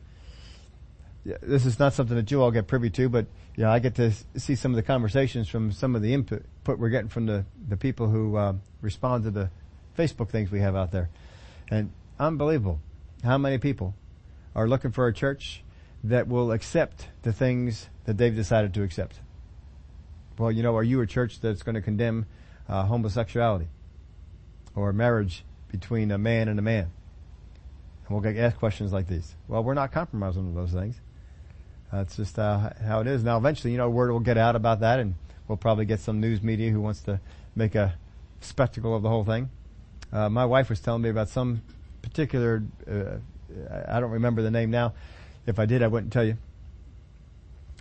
[1.24, 3.28] this is not something that you all get privy to, but
[3.66, 6.90] know, I get to see some of the conversations from some of the input we're
[6.90, 9.50] getting from the, the people who uh, respond to the
[9.98, 11.10] Facebook things we have out there.
[11.70, 12.80] And unbelievable
[13.24, 13.96] how many people
[14.56, 15.64] are looking for a church
[16.04, 19.20] that will accept the things that they've decided to accept.
[20.38, 22.26] Well, you know, are you a church that's going to condemn
[22.70, 23.68] uh, homosexuality
[24.76, 26.92] or marriage between a man and a man?
[28.08, 29.36] And we'll get asked questions like these.
[29.48, 30.96] Well, we're not compromising on those things.
[31.92, 33.24] That's just uh, how it is.
[33.24, 35.16] Now, eventually, you know, word will get out about that, and
[35.48, 37.20] we'll probably get some news media who wants to
[37.56, 37.96] make a
[38.42, 39.50] spectacle of the whole thing.
[40.12, 41.62] Uh, my wife was telling me about some
[42.02, 43.18] particular, uh,
[43.88, 44.94] I don't remember the name now.
[45.46, 46.38] If I did, I wouldn't tell you.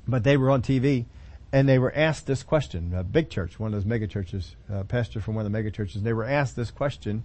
[0.06, 1.04] But they were on TV,
[1.52, 2.92] and they were asked this question.
[2.94, 4.54] A big church, one of those mega churches,
[4.88, 6.02] pastor from one of the mega churches.
[6.02, 7.24] They were asked this question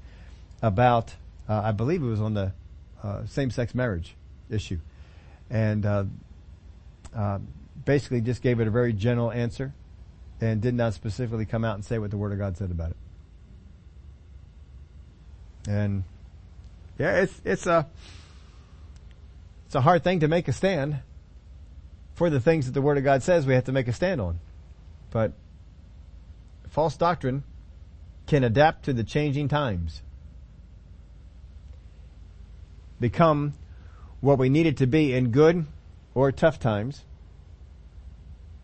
[0.62, 1.16] about,
[1.50, 2.54] uh, I believe it was on the
[3.04, 4.16] uh, same-sex marriage
[4.50, 4.80] issue,
[5.50, 6.06] and uh,
[7.14, 7.40] uh,
[7.84, 9.74] basically just gave it a very general answer
[10.40, 12.92] and did not specifically come out and say what the Word of God said about
[12.92, 12.98] it.
[15.68, 16.04] And
[16.98, 17.88] yeah, it's, it's a,
[19.66, 21.00] it's a hard thing to make a stand
[22.14, 24.22] for the things that the Word of God says we have to make a stand
[24.22, 24.40] on.
[25.12, 25.34] But
[26.70, 27.44] false doctrine
[28.28, 30.02] can adapt to the changing times.
[33.00, 33.54] Become
[34.22, 35.66] what we need it to be in good
[36.14, 37.04] or tough times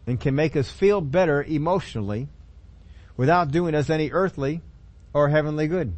[0.07, 2.27] and can make us feel better emotionally
[3.17, 4.61] without doing us any earthly
[5.13, 5.93] or heavenly good.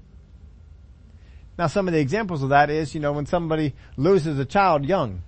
[1.57, 4.85] Now some of the examples of that is, you know, when somebody loses a child
[4.85, 5.21] young.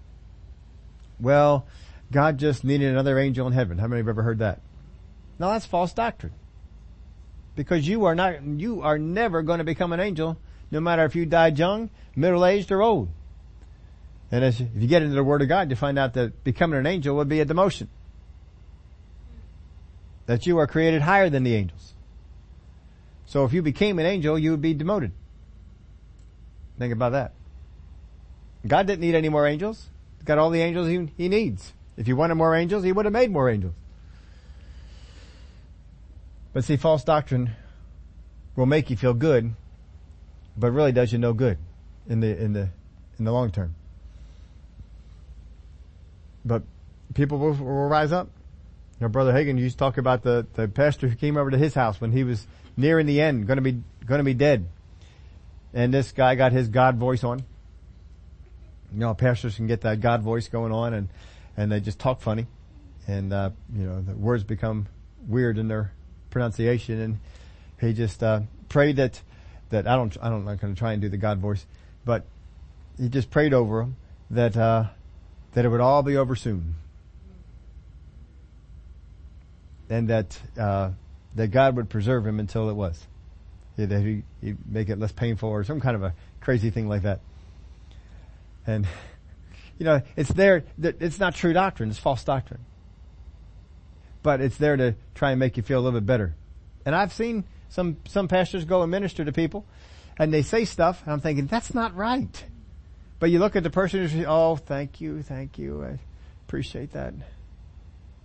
[1.20, 1.68] Well,
[2.14, 3.80] God just needed another angel in heaven.
[3.80, 4.62] How many have ever heard that?
[5.40, 6.34] No, that's false doctrine.
[7.56, 10.38] Because you are not, you are never going to become an angel,
[10.72, 13.10] no matter if you died young, middle-aged, or old.
[14.32, 16.80] And as, if you get into the Word of God, you find out that becoming
[16.80, 17.88] an angel would be a demotion.
[20.28, 21.94] That you are created higher than the angels.
[23.26, 25.12] So if you became an angel, you would be demoted.
[26.78, 27.34] Think about that.
[28.66, 29.90] God didn't need any more angels.
[30.18, 31.74] He's got all the angels he, he needs.
[31.98, 33.74] If he wanted more angels, he would have made more angels.
[36.54, 37.52] But see, false doctrine
[38.56, 39.54] will make you feel good,
[40.58, 41.58] but really does you no good
[42.08, 42.70] in the, in the,
[43.18, 43.76] in the long term.
[46.46, 46.64] But
[47.14, 48.30] people will, will rise up.
[49.00, 51.58] You know, Brother Hagin used to talk about the, the pastor who came over to
[51.58, 52.46] his house when he was
[52.78, 54.68] nearing the end, to be, to be dead.
[55.74, 57.40] And this guy got his God voice on.
[58.94, 61.10] You know, pastors can get that God voice going on and,
[61.58, 62.48] and they just talk funny.
[63.08, 64.88] And, uh, you know, the words become
[65.28, 65.92] weird in their
[66.30, 67.00] pronunciation.
[67.00, 67.20] And
[67.80, 69.22] he just, uh, prayed that,
[69.70, 71.66] that I don't, I don't, I'm going to try and do the God voice,
[72.06, 72.26] but
[72.98, 73.96] he just prayed over them
[74.32, 74.86] that, uh,
[75.54, 76.76] that it would all be over soon.
[79.90, 80.92] And that, uh,
[81.36, 83.06] that God would preserve him until it was.
[83.76, 87.02] That he, he'd make it less painful or some kind of a crazy thing like
[87.02, 87.20] that.
[88.66, 88.88] And,
[89.78, 92.62] you know, it's there, it's not true doctrine, it's false doctrine.
[94.22, 96.36] But it's there to try and make you feel a little bit better.
[96.86, 99.66] And I've seen some, some pastors go and minister to people
[100.18, 102.44] and they say stuff and I'm thinking, that's not right.
[103.20, 106.00] But you look at the person who's, oh, thank you, thank you, I
[106.48, 107.14] appreciate that.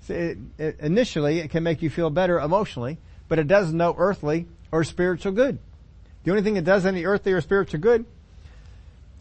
[0.03, 3.95] See, it, it, initially, it can make you feel better emotionally, but it does no
[3.97, 5.59] earthly or spiritual good.
[6.25, 8.05] The only thing that does any earthly or spiritual good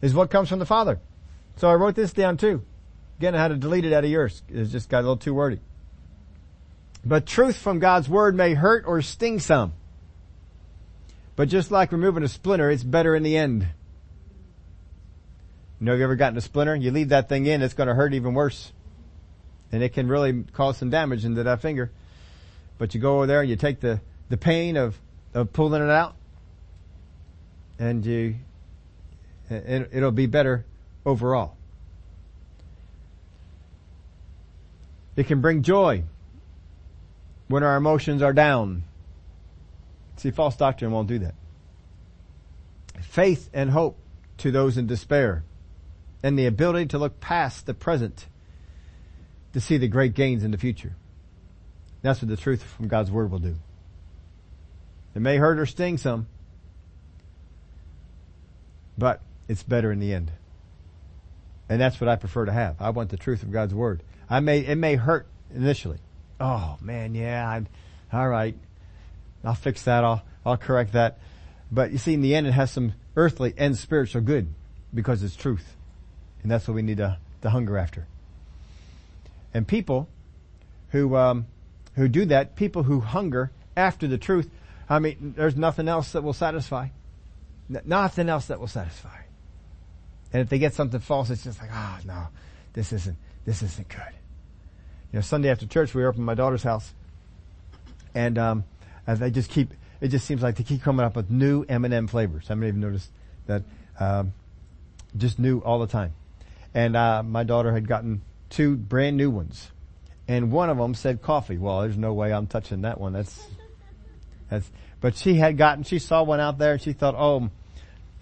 [0.01, 0.99] is what comes from the Father.
[1.57, 2.61] So I wrote this down too.
[3.17, 4.43] Again, I had to delete it out of yours.
[4.47, 5.59] It just got a little too wordy.
[7.03, 9.73] But truth from God's Word may hurt or sting some.
[11.35, 13.67] But just like removing a splinter, it's better in the end.
[15.79, 16.75] You know, have you ever gotten a splinter?
[16.75, 18.71] You leave that thing in, it's going to hurt even worse.
[19.71, 21.91] And it can really cause some damage into that finger.
[22.77, 24.99] But you go over there, and you take the, the pain of,
[25.33, 26.15] of pulling it out,
[27.79, 28.35] and you,
[29.49, 30.65] it, it'll be better
[31.07, 31.55] overall.
[35.15, 36.03] It can bring joy
[37.47, 38.83] when our emotions are down.
[40.17, 41.33] See, false doctrine won't do that.
[43.01, 43.97] Faith and hope
[44.39, 45.43] to those in despair
[46.21, 48.27] and the ability to look past the present
[49.53, 50.95] to see the great gains in the future.
[52.01, 53.55] That's what the truth from God's Word will do.
[55.15, 56.27] It may hurt or sting some,
[58.97, 60.31] but it's better in the end.
[61.69, 62.77] And that's what I prefer to have.
[62.79, 64.01] I want the truth of God's Word.
[64.29, 65.99] I may, it may hurt initially.
[66.39, 67.67] Oh man, yeah, I'm,
[68.13, 68.55] alright.
[69.43, 70.03] I'll fix that.
[70.03, 71.19] I'll, I'll correct that.
[71.71, 74.53] But you see, in the end, it has some earthly and spiritual good
[74.93, 75.75] because it's truth.
[76.41, 78.07] And that's what we need to, to hunger after.
[79.53, 80.07] And people
[80.89, 81.47] who, um,
[81.95, 84.49] who do that, people who hunger after the truth,
[84.89, 86.89] I mean, there's nothing else that will satisfy.
[87.69, 89.17] N- nothing else that will satisfy.
[90.33, 92.27] And if they get something false, it's just like, ah, oh, no,
[92.73, 94.13] this isn't, this isn't good.
[95.11, 96.93] You know, Sunday after church, we were up in my daughter's house,
[98.13, 98.63] and um,
[99.05, 102.45] they just keep, it just seems like they keep coming up with new M&M flavors.
[102.49, 103.09] I haven't even noticed
[103.45, 103.63] that,
[103.99, 104.33] um,
[105.15, 106.13] just new all the time.
[106.73, 109.71] And uh, my daughter had gotten two brand new ones,
[110.27, 111.57] and one of them said coffee.
[111.57, 113.13] Well, there's no way I'm touching that one.
[113.13, 113.47] That's
[114.49, 114.69] that's.
[114.99, 117.49] But she had gotten, she saw one out there, and she thought, oh,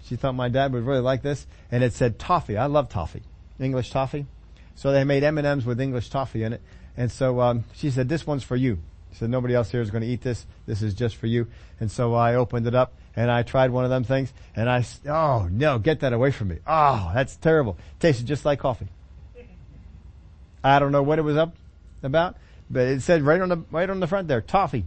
[0.06, 2.56] she thought my dad would really like this, and it said toffee.
[2.56, 3.22] I love toffee,
[3.58, 4.26] English toffee.
[4.76, 6.62] So they made M&Ms with English toffee in it.
[6.96, 8.78] And so, um, she said, this one's for you.
[9.10, 10.46] She said, nobody else here is going to eat this.
[10.66, 11.48] This is just for you.
[11.80, 14.84] And so I opened it up and I tried one of them things and I,
[15.08, 16.58] oh no, get that away from me.
[16.66, 17.78] Oh, that's terrible.
[17.98, 18.88] tasted just like coffee.
[20.62, 21.54] I don't know what it was up
[22.02, 22.36] about,
[22.68, 24.84] but it said right on the, right on the front there, toffee.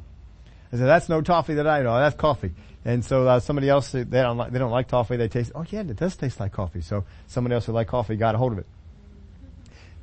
[0.71, 1.97] I said, that's no toffee that I know.
[1.97, 2.51] That's coffee.
[2.85, 5.17] And so uh, somebody else they don't like they don't like toffee.
[5.17, 6.81] They taste oh yeah, it does taste like coffee.
[6.81, 8.65] So somebody else who like coffee got a hold of it.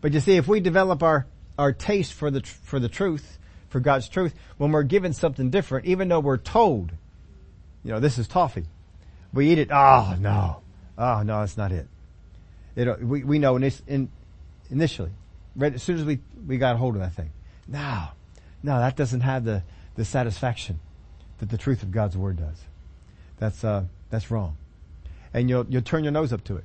[0.01, 1.27] But you see, if we develop our,
[1.59, 5.87] our taste for the, for the truth, for God's truth, when we're given something different,
[5.87, 6.93] even though we're told,
[7.83, 8.67] you know, this is toffee,
[9.33, 10.63] we eat it, oh no,
[10.97, 11.89] oh no, that's not it.
[12.77, 14.09] it uh, we, we know in, in,
[14.71, 15.11] initially,
[15.57, 17.31] right, as soon as we, we got a hold of that thing,
[17.67, 18.07] no,
[18.63, 19.63] no, that doesn't have the,
[19.97, 20.79] the satisfaction
[21.39, 22.61] that the truth of God's word does.
[23.39, 24.57] That's, uh, that's wrong.
[25.35, 26.65] And you'll, you'll turn your nose up to it.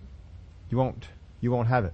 [0.69, 1.07] You won't,
[1.41, 1.93] you won't have it.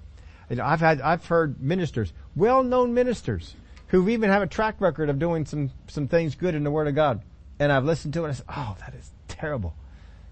[0.50, 3.56] You know, I've had, I've heard ministers, well-known ministers,
[3.88, 6.88] who even have a track record of doing some, some things good in the Word
[6.88, 7.22] of God.
[7.60, 9.74] And I've listened to it and I said, oh, that is terrible.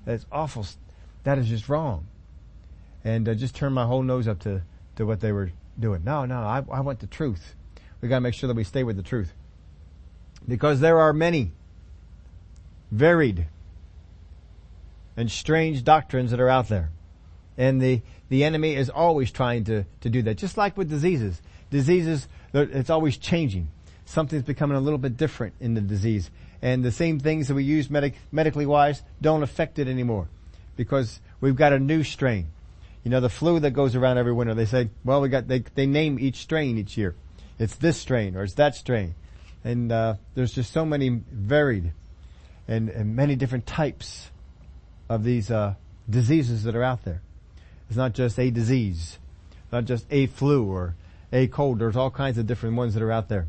[0.06, 0.66] That is awful.
[1.24, 2.06] That is just wrong.
[3.04, 4.62] And uh, just turned my whole nose up to,
[4.98, 6.04] to what they were doing.
[6.04, 7.56] No, no, I, I want the truth.
[8.02, 9.34] We gotta make sure that we stay with the truth.
[10.48, 11.52] Because there are many
[12.92, 13.48] varied
[15.18, 16.90] and strange doctrines that are out there.
[17.58, 20.38] And the, the enemy is always trying to, to do that.
[20.38, 21.42] Just like with diseases.
[21.70, 23.70] Diseases, it's always changing.
[24.06, 26.30] Something's becoming a little bit different in the disease.
[26.62, 30.28] And the same things that we use medic, medically wise don't affect it anymore.
[30.76, 32.48] Because we've got a new strain.
[33.04, 35.60] You know, the flu that goes around every winter, they say, well, we got, they,
[35.60, 37.16] they name each strain each year.
[37.58, 39.16] It's this strain or it's that strain.
[39.64, 41.94] And, uh, there's just so many varied
[42.68, 44.30] and, and many different types
[45.10, 45.76] of these, uh,
[46.10, 47.22] diseases that are out there.
[47.90, 49.20] It's not just a disease,
[49.72, 50.96] not just a flu or
[51.32, 51.80] a cold.
[51.80, 53.48] There's all kinds of different ones that are out there.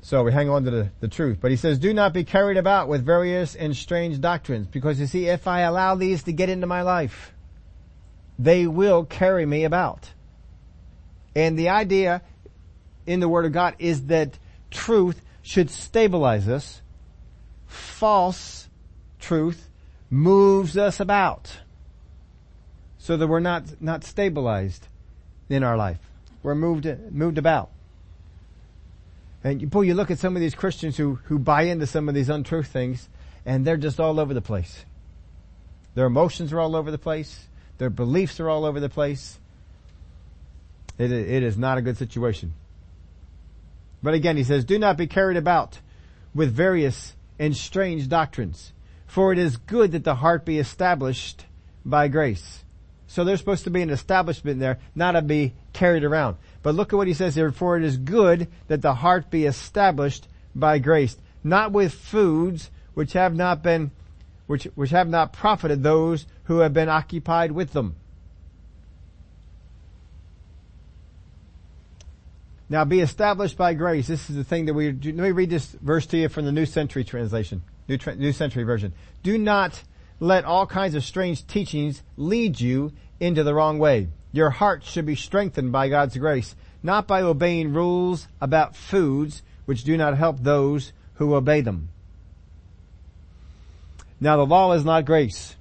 [0.00, 1.38] So we hang on to the, the truth.
[1.40, 4.66] But he says, do not be carried about with various and strange doctrines.
[4.66, 7.34] Because you see, if I allow these to get into my life,
[8.38, 10.10] they will carry me about.
[11.34, 12.22] And the idea
[13.08, 14.38] in the Word of God is that
[14.70, 16.82] truth should stabilize us.
[17.66, 18.68] False
[19.18, 19.68] truth
[20.10, 21.60] moves us about
[22.98, 24.86] so that we're not, not stabilized
[25.48, 25.98] in our life.
[26.42, 27.70] We're moved, moved about.
[29.42, 32.10] And you, boy, you look at some of these Christians who, who buy into some
[32.10, 33.08] of these untruth things
[33.46, 34.84] and they're just all over the place.
[35.94, 37.46] Their emotions are all over the place.
[37.78, 39.38] Their beliefs are all over the place.
[40.98, 42.52] It, it is not a good situation.
[44.02, 45.80] But again, he says, do not be carried about
[46.34, 48.72] with various and strange doctrines
[49.08, 51.46] for it is good that the heart be established
[51.84, 52.64] by grace.
[53.08, 56.36] So there's supposed to be an establishment there, not to be carried around.
[56.62, 59.46] But look at what he says here, for it is good that the heart be
[59.46, 63.90] established by grace, not with foods which have not been,
[64.46, 67.96] which, which have not profited those who have been occupied with them.
[72.70, 74.06] Now be established by grace.
[74.06, 76.52] This is the thing that we, let me read this verse to you from the
[76.52, 77.62] New Century Translation.
[77.88, 78.92] New, New Century Version.
[79.22, 79.82] Do not
[80.20, 84.08] let all kinds of strange teachings lead you into the wrong way.
[84.32, 89.84] Your heart should be strengthened by God's grace, not by obeying rules about foods which
[89.84, 91.88] do not help those who obey them.
[94.20, 95.56] Now the law is not grace.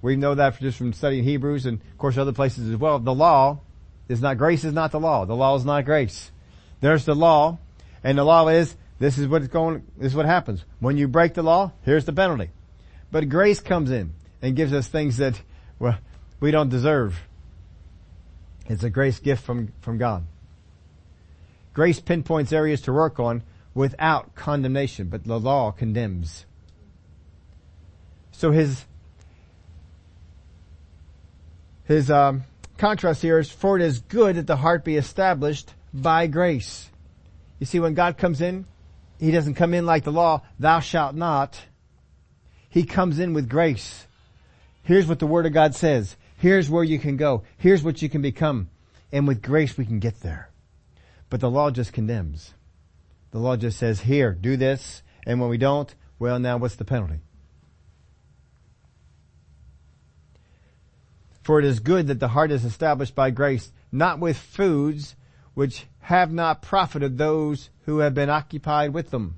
[0.00, 2.98] We know that just from studying Hebrews and of course other places as well.
[2.98, 3.60] The law
[4.08, 5.24] is not, grace is not the law.
[5.24, 6.30] The law is not grace.
[6.80, 7.58] There's the law
[8.02, 10.64] and the law is this is what's going, this is what happens.
[10.80, 12.50] When you break the law, here's the penalty.
[13.10, 15.40] But grace comes in and gives us things that,
[15.78, 15.98] well,
[16.40, 17.20] we don't deserve.
[18.66, 20.26] It's a grace gift from, from God.
[21.74, 23.42] Grace pinpoints areas to work on
[23.72, 26.44] without condemnation, but the law condemns.
[28.32, 28.84] So his,
[31.84, 32.44] his um,
[32.78, 36.90] contrast here is, for it is good that the heart be established by grace.
[37.58, 38.66] You see, when God comes in,
[39.18, 41.60] He doesn't come in like the law, thou shalt not.
[42.68, 44.06] He comes in with grace.
[44.82, 46.16] Here's what the Word of God says.
[46.38, 47.42] Here's where you can go.
[47.56, 48.70] Here's what you can become.
[49.12, 50.50] And with grace we can get there.
[51.30, 52.54] But the law just condemns.
[53.32, 55.02] The law just says, here, do this.
[55.26, 57.20] And when we don't, well now what's the penalty?
[61.48, 65.16] For it is good that the heart is established by grace, not with foods
[65.54, 69.36] which have not profited those who have been occupied with them.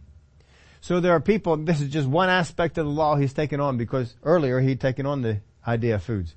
[0.81, 3.77] So there are people, this is just one aspect of the law he's taken on
[3.77, 6.35] because earlier he'd taken on the idea of foods.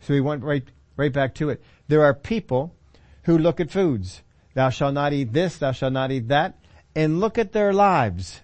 [0.00, 0.68] So he went right,
[0.98, 1.62] right back to it.
[1.88, 2.74] There are people
[3.22, 4.20] who look at foods.
[4.52, 6.58] Thou shalt not eat this, thou shalt not eat that,
[6.94, 8.42] and look at their lives.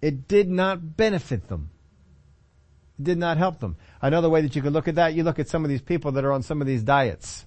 [0.00, 1.68] It did not benefit them.
[3.00, 3.76] Did not help them.
[4.00, 6.12] Another way that you can look at that, you look at some of these people
[6.12, 7.44] that are on some of these diets.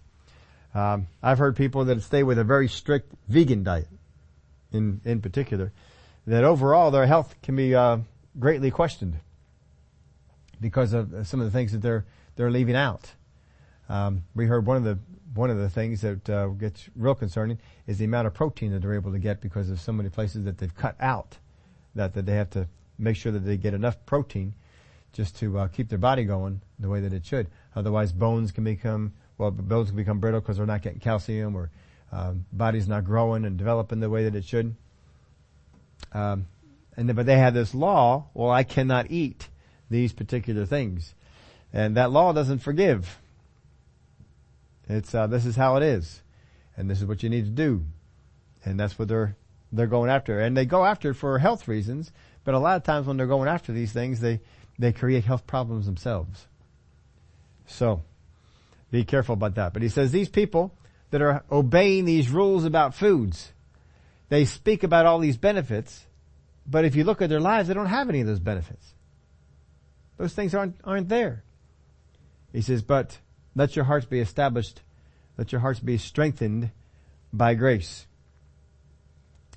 [0.76, 3.88] Um, I've heard people that stay with a very strict vegan diet,
[4.72, 5.72] in in particular,
[6.28, 7.98] that overall their health can be uh,
[8.38, 9.18] greatly questioned
[10.62, 13.12] because of some of the things that they're they're leaving out.
[13.88, 15.00] Um, we heard one of the
[15.34, 18.82] one of the things that uh, gets real concerning is the amount of protein that
[18.82, 21.38] they're able to get because of so many places that they've cut out
[21.96, 22.68] that that they have to
[23.00, 24.54] make sure that they get enough protein
[25.14, 27.48] just to uh, keep their body going the way that it should.
[27.76, 31.72] Otherwise, bones can become well, bones can become brittle because they're not getting calcium or
[32.12, 34.76] um, body's not growing and developing the way that it should.
[36.12, 36.48] Um,
[36.98, 38.26] and then, but they have this law.
[38.34, 39.48] Well, I cannot eat
[39.90, 41.14] these particular things,
[41.72, 43.20] and that law doesn't forgive.
[44.88, 46.22] It's uh, this is how it is,
[46.76, 47.86] and this is what you need to do,
[48.66, 49.36] and that's what they're
[49.72, 52.12] they're going after, and they go after it for health reasons.
[52.44, 54.42] But a lot of times when they're going after these things, they
[54.80, 56.48] they create health problems themselves.
[57.68, 58.02] So
[58.90, 59.74] be careful about that.
[59.74, 60.74] But he says these people
[61.12, 63.52] that are obeying these rules about foods,
[64.30, 66.06] they speak about all these benefits,
[66.66, 68.94] but if you look at their lives, they don't have any of those benefits.
[70.18, 71.44] Those things aren't, aren't there.
[72.54, 73.18] He says, but
[73.56, 74.82] let your hearts be established,
[75.38, 76.72] let your hearts be strengthened
[77.34, 78.06] by grace,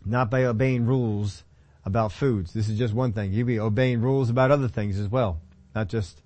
[0.05, 1.45] not by obeying rules
[1.85, 2.53] about foods.
[2.53, 3.33] This is just one thing.
[3.33, 5.41] You be obeying rules about other things as well,
[5.75, 6.21] not just,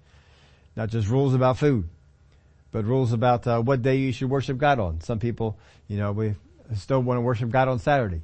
[0.76, 1.88] not just rules about food
[2.76, 5.00] but rules about uh, what day you should worship God on.
[5.00, 6.34] Some people, you know, we
[6.74, 8.20] still want to worship God on Saturday.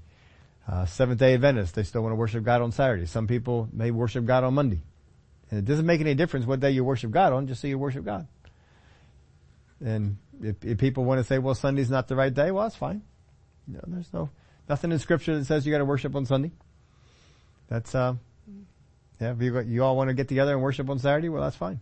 [0.69, 3.07] Uh, Seventh day Adventists, they still want to worship God on Saturday.
[3.07, 4.83] Some people may worship God on Monday.
[5.51, 7.79] And it doesn't make any difference what day you worship God on, just so you
[7.79, 8.27] worship God.
[9.83, 12.77] And if, if people want to say, well, Sunday's not the right day, well, that's
[12.77, 13.01] fine.
[13.67, 14.29] You know, there's no,
[14.69, 16.51] nothing in scripture that says you gotta worship on Sunday.
[17.69, 18.15] That's, uh,
[19.21, 21.57] yeah, if you, you all want to get together and worship on Saturday, well, that's
[21.57, 21.81] fine.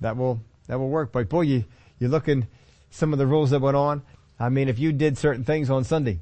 [0.00, 1.12] That will, that will work.
[1.12, 1.64] But boy, you,
[1.98, 2.46] you look in
[2.90, 4.02] some of the rules that went on.
[4.38, 6.20] I mean, if you did certain things on Sunday,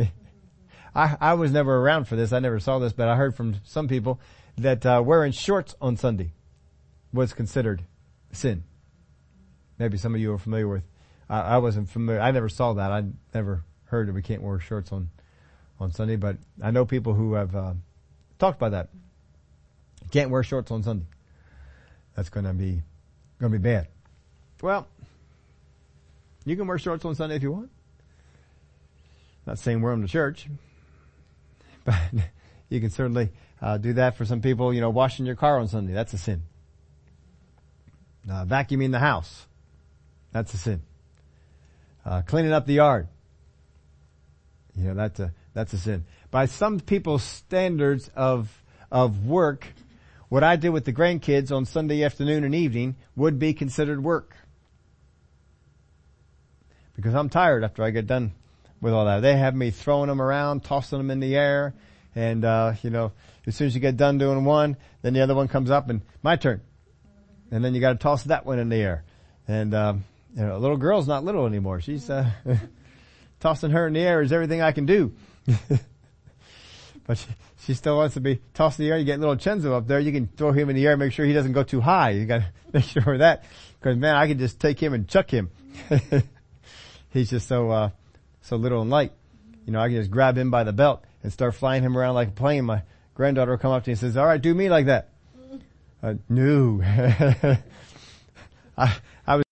[0.95, 2.33] I, I was never around for this.
[2.33, 4.19] I never saw this, but I heard from some people
[4.57, 6.33] that uh, wearing shorts on Sunday
[7.13, 7.83] was considered
[8.31, 8.63] sin.
[9.77, 10.83] Maybe some of you are familiar with.
[11.29, 12.21] I, I wasn't familiar.
[12.21, 12.91] I never saw that.
[12.91, 15.09] I never heard that we can't wear shorts on
[15.79, 17.73] on Sunday, but I know people who have uh,
[18.37, 18.89] talked about that.
[20.11, 21.05] can't wear shorts on Sunday.
[22.15, 22.81] That's going to be
[23.39, 23.87] going to be bad.
[24.61, 24.87] Well,
[26.43, 27.69] you can wear shorts on Sunday if you want.
[29.45, 30.47] Not saying wear them to church,
[31.85, 31.95] but
[32.69, 33.29] you can certainly
[33.61, 34.73] uh, do that for some people.
[34.73, 36.43] You know, washing your car on Sunday, that's a sin.
[38.29, 39.47] Uh, vacuuming the house,
[40.33, 40.81] that's a sin.
[42.05, 43.07] Uh, cleaning up the yard,
[44.75, 46.05] you know, that's a, that's a sin.
[46.31, 48.49] By some people's standards of,
[48.91, 49.67] of work,
[50.29, 54.35] what I did with the grandkids on Sunday afternoon and evening would be considered work.
[56.95, 58.33] Because I'm tired after I get done
[58.81, 59.21] with all that.
[59.21, 61.73] They have me throwing them around, tossing them in the air,
[62.15, 63.11] and, uh, you know,
[63.47, 66.01] as soon as you get done doing one, then the other one comes up and
[66.21, 66.61] my turn.
[67.51, 69.03] And then you gotta toss that one in the air.
[69.47, 70.03] And, um,
[70.35, 71.81] you know, a little girl's not little anymore.
[71.81, 72.29] She's, uh,
[73.39, 75.13] tossing her in the air is everything I can do.
[77.07, 77.27] but she,
[77.65, 78.97] she still wants to be tossed in the air.
[78.97, 79.99] You get little Chenzo up there.
[79.99, 82.11] You can throw him in the air, make sure he doesn't go too high.
[82.11, 83.43] You gotta make sure of that.
[83.81, 85.51] Cause man, I can just take him and chuck him.
[87.11, 87.89] He's just so, uh,
[88.41, 89.13] so little and light.
[89.65, 92.15] You know, I can just grab him by the belt and start flying him around
[92.15, 92.65] like a plane.
[92.65, 92.83] My
[93.13, 95.09] granddaughter will come up to me and says, all right, do me like that.
[96.01, 96.81] Uh, no.
[98.77, 98.95] I,
[99.27, 99.43] I was,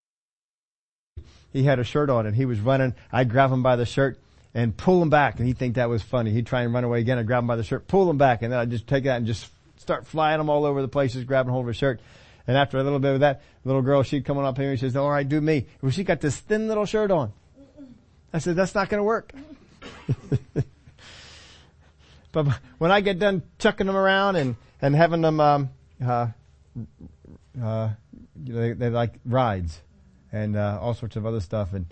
[1.52, 2.96] he had a shirt on and he was running.
[3.12, 4.20] I'd grab him by the shirt
[4.58, 5.38] and pull him back.
[5.38, 6.32] And he'd think that was funny.
[6.32, 7.20] He'd try and run away again.
[7.20, 9.18] I'd grab him by the shirt, pull him back, and then I'd just take that
[9.18, 9.48] and just
[9.78, 12.02] start flying him all over the place, just grabbing hold of his shirt.
[12.48, 14.80] And after a little bit of that, little girl, she'd come on up here and
[14.80, 15.68] she says, all right, do me.
[15.80, 17.34] Well, she got this thin little shirt on.
[18.34, 19.32] I said, that's not going to work.
[22.32, 22.48] but
[22.80, 25.70] when I get done chucking them around and, and having them, um,
[26.04, 26.30] uh,
[27.62, 27.90] uh,
[28.36, 29.80] they, they like rides
[30.32, 31.86] and, uh, all sorts of other stuff and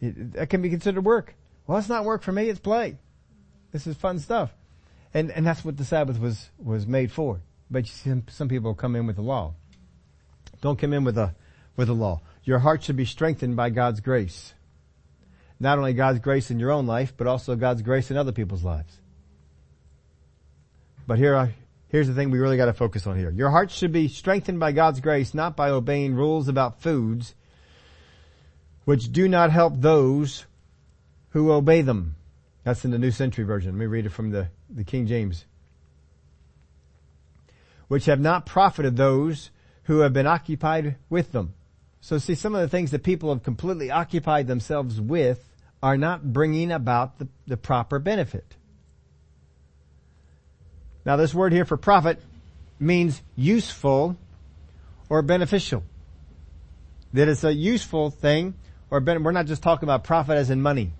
[0.00, 1.36] it, that can be considered work.
[1.68, 2.96] Well, it's not work for me, it's play.
[3.72, 4.50] This is fun stuff.
[5.12, 7.40] And, and that's what the Sabbath was, was made for.
[7.70, 9.52] But you see some, people come in with the law.
[10.62, 11.34] Don't come in with a,
[11.76, 12.22] with a law.
[12.44, 14.54] Your heart should be strengthened by God's grace.
[15.60, 18.64] Not only God's grace in your own life, but also God's grace in other people's
[18.64, 18.96] lives.
[21.06, 21.54] But here I,
[21.88, 23.30] here's the thing we really gotta focus on here.
[23.30, 27.34] Your heart should be strengthened by God's grace, not by obeying rules about foods,
[28.86, 30.46] which do not help those
[31.30, 32.16] who obey them.
[32.64, 33.72] That's in the New Century Version.
[33.72, 35.44] Let me read it from the, the King James.
[37.88, 39.50] Which have not profited those
[39.84, 41.54] who have been occupied with them.
[42.00, 45.42] So see, some of the things that people have completely occupied themselves with
[45.82, 48.56] are not bringing about the, the proper benefit.
[51.04, 52.20] Now this word here for profit
[52.78, 54.16] means useful
[55.08, 55.82] or beneficial.
[57.14, 58.54] That it's a useful thing
[58.90, 60.92] or ben- we're not just talking about profit as in money.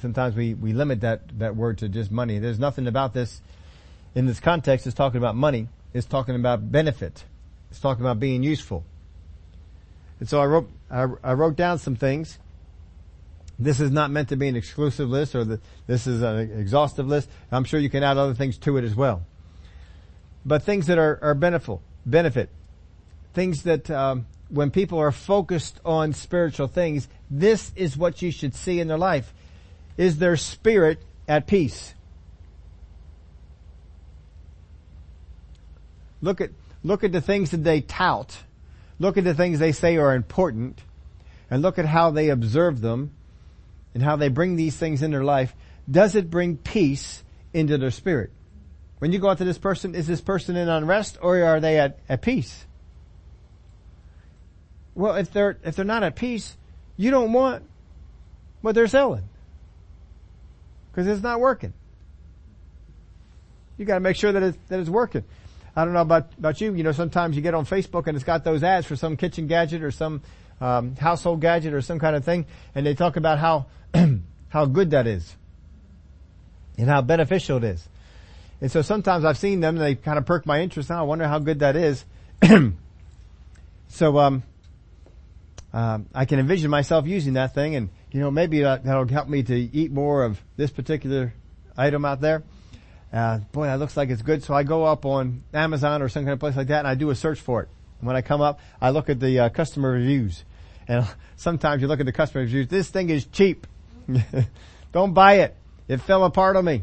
[0.00, 2.38] Sometimes we, we limit that, that word to just money.
[2.38, 3.40] There's nothing about this
[4.14, 5.68] in this context it's talking about money.
[5.92, 7.24] It's talking about benefit.
[7.70, 8.84] It's talking about being useful.
[10.18, 12.38] And so I wrote, I, I wrote down some things.
[13.58, 17.06] This is not meant to be an exclusive list or the, this is an exhaustive
[17.06, 17.28] list.
[17.52, 19.22] I'm sure you can add other things to it as well.
[20.46, 22.48] But things that are, are benefit, benefit.
[23.34, 28.54] Things that, um, when people are focused on spiritual things, this is what you should
[28.54, 29.32] see in their life.
[29.96, 31.94] Is their spirit at peace?
[36.22, 36.50] Look at,
[36.82, 38.36] look at the things that they tout
[39.00, 40.78] Look at the things they say are important
[41.50, 43.10] and look at how they observe them
[43.94, 45.56] and how they bring these things in their life.
[45.90, 47.24] Does it bring peace
[47.54, 48.30] into their spirit?
[48.98, 51.80] When you go out to this person, is this person in unrest or are they
[51.80, 52.66] at, at peace?
[54.94, 56.58] Well, if they're, if they're not at peace,
[56.98, 57.64] you don't want
[58.60, 59.24] what they're selling.
[60.92, 61.72] Cause it's not working.
[63.78, 65.24] You gotta make sure that it's, that it's working.
[65.74, 68.24] I don't know about, about you, you know, sometimes you get on Facebook and it's
[68.24, 70.22] got those ads for some kitchen gadget or some,
[70.60, 73.66] um, household gadget or some kind of thing, and they talk about how,
[74.48, 75.36] how good that is.
[76.76, 77.88] And how beneficial it is.
[78.60, 80.90] And so sometimes I've seen them and they kind of perk my interest.
[80.90, 82.04] Now I wonder how good that is.
[83.88, 84.42] so, um,
[85.72, 89.42] um, I can envision myself using that thing and, you know, maybe that'll help me
[89.44, 91.32] to eat more of this particular
[91.76, 92.42] item out there.
[93.12, 94.42] Uh, boy, that looks like it's good.
[94.42, 96.94] So I go up on Amazon or some kind of place like that and I
[96.94, 97.68] do a search for it.
[97.98, 100.44] And when I come up, I look at the uh, customer reviews.
[100.88, 101.06] And
[101.36, 103.66] sometimes you look at the customer reviews, this thing is cheap.
[104.92, 105.56] Don't buy it.
[105.88, 106.82] It fell apart on me.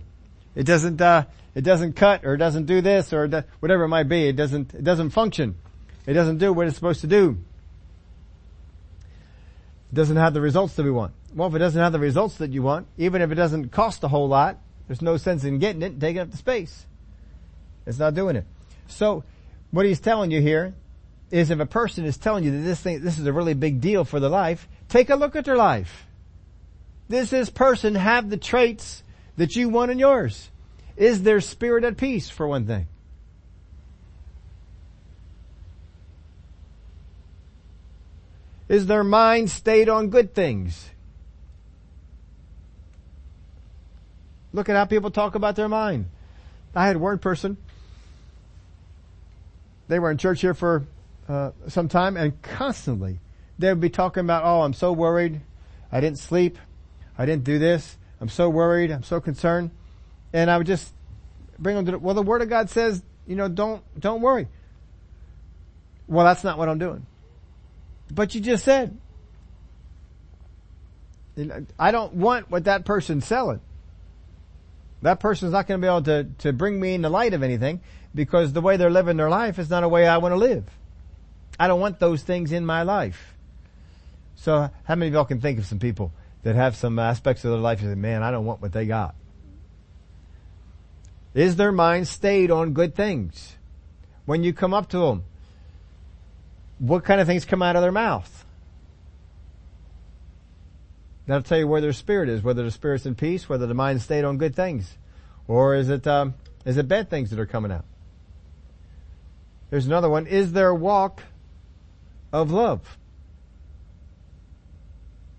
[0.55, 1.25] It doesn't, uh,
[1.55, 4.27] it doesn't cut or it doesn't do this or whatever it might be.
[4.27, 5.55] It doesn't, it doesn't function.
[6.05, 7.37] It doesn't do what it's supposed to do.
[9.91, 11.13] It doesn't have the results that we want.
[11.33, 14.03] Well, if it doesn't have the results that you want, even if it doesn't cost
[14.03, 14.57] a whole lot,
[14.87, 16.85] there's no sense in getting it and taking up the space.
[17.85, 18.45] It's not doing it.
[18.87, 19.23] So,
[19.71, 20.73] what he's telling you here
[21.31, 23.81] is if a person is telling you that this thing, this is a really big
[23.81, 26.05] deal for their life, take a look at their life.
[27.09, 29.03] Does this person have the traits
[29.37, 30.49] that you want in yours?
[30.95, 32.87] Is their spirit at peace, for one thing?
[38.69, 40.89] Is their mind stayed on good things?
[44.53, 46.05] Look at how people talk about their mind.
[46.75, 47.57] I had one person.
[49.87, 50.85] They were in church here for
[51.29, 53.19] uh, some time and constantly
[53.59, 55.41] they would be talking about, oh, I'm so worried.
[55.91, 56.57] I didn't sleep.
[57.17, 57.97] I didn't do this.
[58.21, 58.91] I'm so worried.
[58.91, 59.71] I'm so concerned.
[60.33, 60.93] And I would just
[61.57, 64.47] bring them to the, well, the word of God says, you know, don't, don't worry.
[66.07, 67.05] Well, that's not what I'm doing.
[68.11, 68.97] But you just said,
[71.77, 73.61] I don't want what that person's selling.
[75.01, 77.43] That person's not going to be able to, to bring me in the light of
[77.43, 77.81] anything
[78.15, 80.65] because the way they're living their life is not a way I want to live.
[81.59, 83.35] I don't want those things in my life.
[84.35, 86.11] So how many of y'all can think of some people
[86.43, 88.85] that have some aspects of their life and say, man, I don't want what they
[88.85, 89.15] got?
[91.33, 93.57] Is their mind stayed on good things?
[94.25, 95.23] When you come up to them,
[96.79, 98.45] what kind of things come out of their mouth?
[101.25, 104.01] That'll tell you where their spirit is, whether the spirit's in peace, whether the mind
[104.01, 104.97] stayed on good things,
[105.47, 107.85] or is it um, is it bad things that are coming out?
[109.69, 110.27] There's another one.
[110.27, 111.23] Is their walk
[112.31, 112.97] of love?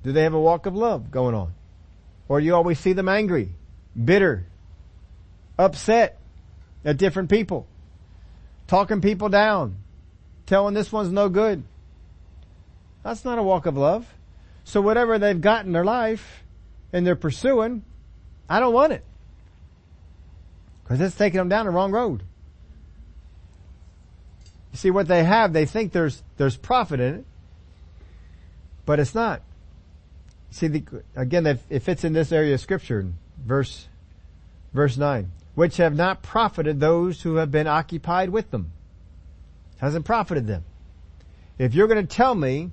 [0.02, 1.54] Do they have a walk of love going on?
[2.28, 3.50] Or do you always see them angry,
[4.02, 4.44] bitter,
[5.58, 6.18] upset
[6.84, 7.66] at different people,
[8.66, 9.76] talking people down,
[10.48, 11.62] telling this one's no good?
[13.04, 14.06] That's not a walk of love.
[14.64, 16.42] So whatever they've got in their life
[16.92, 17.84] and they're pursuing,
[18.48, 19.04] I don't want it.
[20.84, 22.22] Cause it's taking them down the wrong road.
[24.72, 27.24] You see what they have, they think there's, there's profit in it,
[28.86, 29.42] but it's not.
[30.50, 30.84] See, the,
[31.14, 33.06] again, it, it fits in this area of scripture,
[33.44, 33.86] verse,
[34.72, 35.30] verse 9.
[35.54, 38.72] Which have not profited those who have been occupied with them.
[39.78, 40.64] Hasn't profited them.
[41.58, 42.70] If you're going to tell me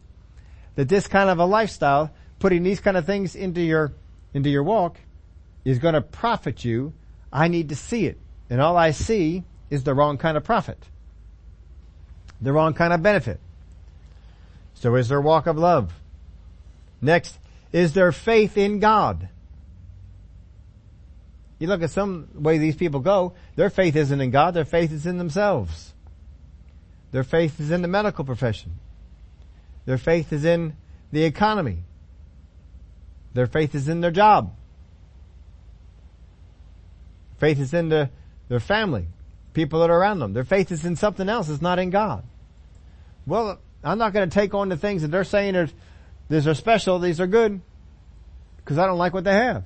[0.75, 3.93] that this kind of a lifestyle, putting these kind of things into your,
[4.33, 4.99] into your walk,
[5.63, 6.93] is going to profit you,
[7.31, 8.19] I need to see it.
[8.49, 10.77] And all I see is the wrong kind of profit.
[12.41, 13.39] The wrong kind of benefit.
[14.75, 15.93] So is there walk of love?
[17.01, 17.39] Next,
[17.71, 19.29] is there faith in God?
[21.57, 24.91] You look at some way these people go, their faith isn't in God, their faith
[24.91, 25.94] is in themselves.
[27.15, 28.73] Their faith is in the medical profession.
[29.85, 30.75] Their faith is in
[31.13, 31.77] the economy.
[33.33, 34.53] Their faith is in their job.
[37.39, 38.09] Faith is in the,
[38.49, 39.07] their family,
[39.53, 40.33] people that are around them.
[40.33, 42.25] Their faith is in something else, it's not in God.
[43.25, 45.69] Well, I'm not going to take on the things that they're saying are
[46.27, 47.61] these are special, these are good,
[48.57, 49.63] because I don't like what they have.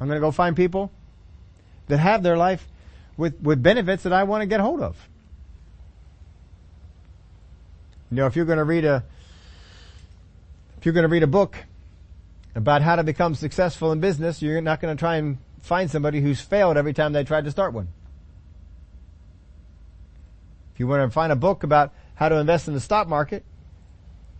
[0.00, 0.90] I'm going to go find people
[1.88, 2.66] that have their life
[3.18, 4.96] with, with benefits that I want to get hold of.
[8.10, 9.04] You know, if you're going to read a,
[10.78, 11.56] if you're going to read a book
[12.54, 16.20] about how to become successful in business, you're not going to try and find somebody
[16.20, 17.88] who's failed every time they tried to start one.
[20.74, 23.44] If you want to find a book about how to invest in the stock market,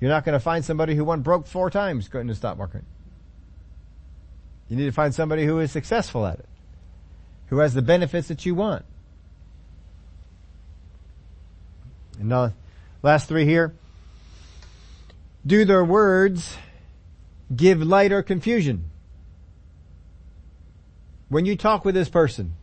[0.00, 2.58] you're not going to find somebody who went broke four times going to the stock
[2.58, 2.84] market.
[4.68, 6.48] You need to find somebody who is successful at it,
[7.48, 8.84] who has the benefits that you want.
[12.18, 12.52] And the
[13.04, 13.74] last three here.
[15.46, 16.56] Do their words
[17.54, 18.90] give light or confusion?
[21.28, 22.54] When you talk with this person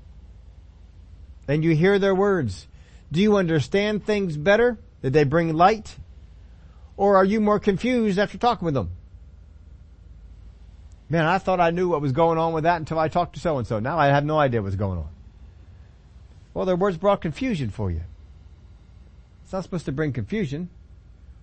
[1.47, 2.67] and you hear their words,
[3.11, 4.79] do you understand things better?
[5.03, 5.95] Did they bring light?
[6.97, 8.91] Or are you more confused after talking with them?
[11.07, 13.39] Man, I thought I knew what was going on with that until I talked to
[13.39, 13.79] so and so.
[13.79, 15.09] Now I have no idea what's going on.
[16.53, 18.01] Well, their words brought confusion for you.
[19.51, 20.69] It's not supposed to bring confusion.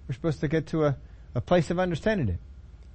[0.09, 0.97] We're supposed to get to a,
[1.35, 2.39] a place of understanding it.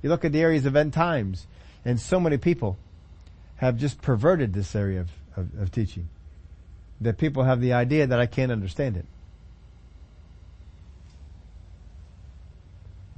[0.02, 1.46] You look at the areas of end times,
[1.86, 2.80] and so many people
[3.58, 6.10] have just perverted this area of, of, of teaching.
[7.00, 9.06] That people have the idea that I can't understand it.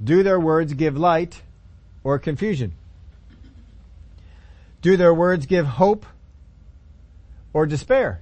[0.04, 1.43] Do their words give light
[2.04, 2.74] or confusion?
[4.82, 6.06] Do their words give hope
[7.54, 8.22] or despair?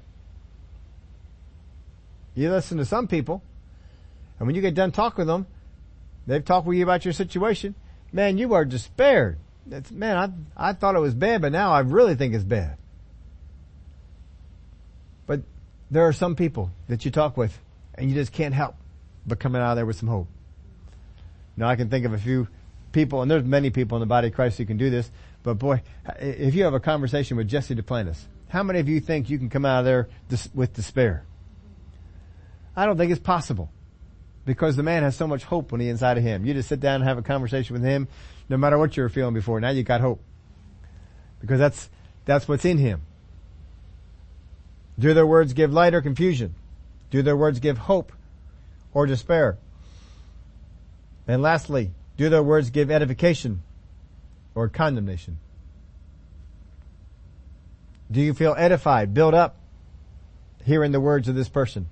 [2.35, 3.41] You listen to some people,
[4.43, 5.47] and when you get done talking with them,
[6.27, 7.75] they've talked with you about your situation.
[8.11, 9.37] Man, you are despaired.
[9.89, 12.75] Man, I, I thought it was bad, but now I really think it's bad.
[15.27, 15.43] But
[15.89, 17.57] there are some people that you talk with,
[17.95, 18.75] and you just can't help
[19.25, 20.27] but coming out of there with some hope.
[21.55, 22.49] Now I can think of a few
[22.91, 25.09] people, and there's many people in the body of Christ who can do this,
[25.41, 25.83] but boy,
[26.19, 28.19] if you have a conversation with Jesse Duplantis,
[28.49, 30.09] how many of you think you can come out of there
[30.53, 31.23] with despair?
[32.75, 33.71] I don't think it's possible.
[34.45, 36.45] Because the man has so much hope on the inside of him.
[36.45, 38.07] You just sit down and have a conversation with him,
[38.49, 39.59] no matter what you were feeling before.
[39.59, 40.21] Now you got hope.
[41.39, 41.89] Because that's,
[42.25, 43.01] that's what's in him.
[44.99, 46.55] Do their words give light or confusion?
[47.09, 48.11] Do their words give hope
[48.93, 49.57] or despair?
[51.27, 53.63] And lastly, do their words give edification
[54.55, 55.39] or condemnation?
[58.11, 59.57] Do you feel edified, built up,
[60.65, 61.87] hearing the words of this person?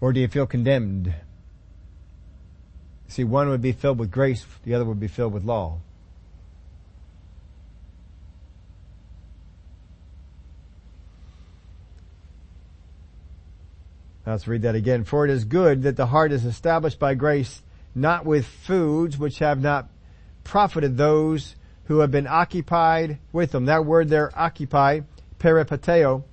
[0.00, 1.14] Or do you feel condemned?
[3.08, 5.78] See, one would be filled with grace, the other would be filled with law.
[14.26, 15.04] Let's read that again.
[15.04, 17.62] For it is good that the heart is established by grace
[17.94, 19.88] not with foods which have not
[20.42, 23.66] profited those who have been occupied with them.
[23.66, 25.00] That word there, occupy,
[25.38, 26.24] peripateo,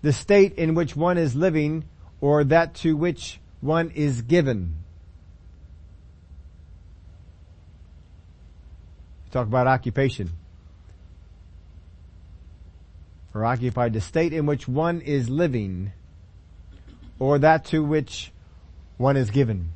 [0.00, 1.84] the state in which one is living
[2.20, 4.76] or that to which one is given.
[9.30, 10.30] Talk about occupation.
[13.34, 15.92] Or occupied the state in which one is living
[17.18, 18.32] or that to which
[18.96, 19.72] one is given.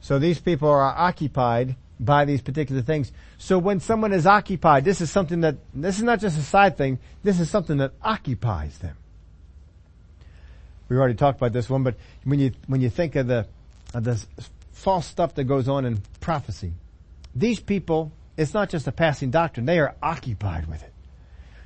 [0.00, 3.12] So these people are occupied by these particular things.
[3.38, 6.76] So when someone is occupied, this is something that, this is not just a side
[6.76, 8.96] thing, this is something that occupies them.
[10.92, 13.46] We already talked about this one, but when you, when you think of the,
[13.94, 14.22] of the
[14.72, 16.72] false stuff that goes on in prophecy,
[17.34, 20.92] these people, it's not just a passing doctrine, they are occupied with it.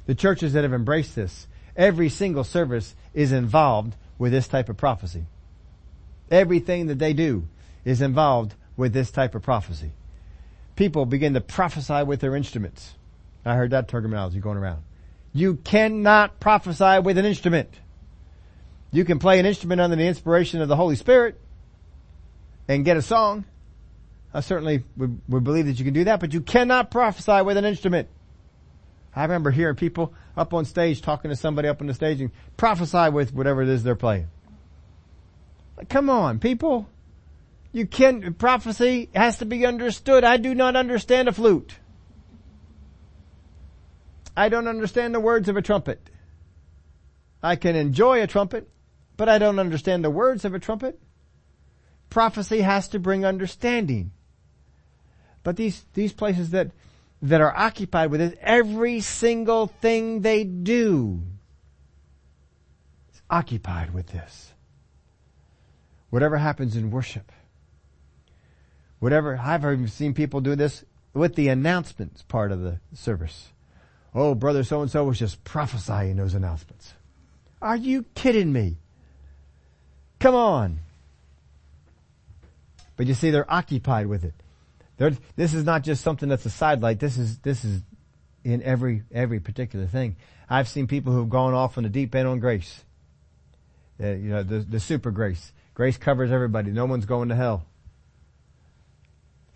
[0.07, 1.47] The churches that have embraced this,
[1.77, 5.25] every single service is involved with this type of prophecy.
[6.31, 7.49] Everything that they do
[7.85, 9.93] is involved with this type of prophecy
[10.77, 12.95] people begin to prophesy with their instruments.
[13.45, 14.83] I heard that terminology going around.
[15.33, 17.71] You cannot prophesy with an instrument.
[18.93, 21.41] You can play an instrument under the inspiration of the Holy Spirit
[22.69, 23.45] and get a song.
[24.33, 27.57] I certainly would, would believe that you can do that, but you cannot prophesy with
[27.57, 28.09] an instrument.
[29.15, 32.31] I remember hearing people up on stage talking to somebody up on the stage and
[32.57, 34.29] prophesy with whatever it is they're playing.
[35.89, 36.87] Come on, people.
[37.73, 40.25] You can, prophecy has to be understood.
[40.25, 41.75] I do not understand a flute.
[44.37, 46.11] I don't understand the words of a trumpet.
[47.43, 48.69] I can enjoy a trumpet,
[49.17, 51.01] but I don't understand the words of a trumpet.
[52.11, 54.13] Prophecy has to bring understanding.
[55.43, 56.71] But these, these places that,
[57.23, 61.23] that are occupied with it, every single thing they do
[63.13, 64.53] is occupied with this.
[66.11, 67.33] Whatever happens in worship,
[68.99, 73.49] whatever, I've even seen people do this with the announcements part of the service.
[74.15, 76.95] Oh, brother so and so was just prophesying those announcements.
[77.61, 78.79] Are you kidding me?
[80.19, 80.79] Come on.
[82.97, 84.35] But you see, they're occupied with it.
[84.97, 86.99] They're, this is not just something that's a sidelight.
[86.99, 87.83] This is, this is
[88.45, 90.17] in every, every particular thing.
[90.49, 92.85] I've seen people who've gone off on the deep end on grace.
[94.01, 95.53] Uh, you know, the, the super grace.
[95.75, 96.71] Grace covers everybody.
[96.71, 97.67] No one's going to hell.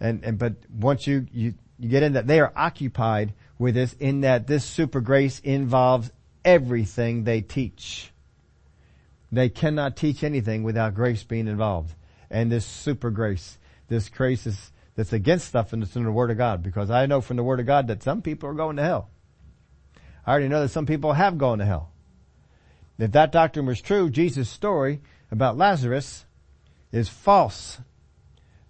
[0.01, 3.95] And, and, but once you, you, you get in that, they are occupied with this
[3.95, 6.11] in that this super grace involves
[6.45, 8.11] everything they teach.
[9.33, 11.95] They cannot teach anything without grace being involved.
[12.31, 13.59] And this super grace,
[13.89, 17.07] this grace is, that's against stuff and it's in the Word of God because I
[17.07, 19.11] know from the Word of God that some people are going to hell.
[20.26, 21.93] I already know that some people have gone to hell.
[22.99, 25.01] If that doctrine was true, Jesus' story
[25.31, 26.26] about Lazarus
[26.93, 27.81] is false.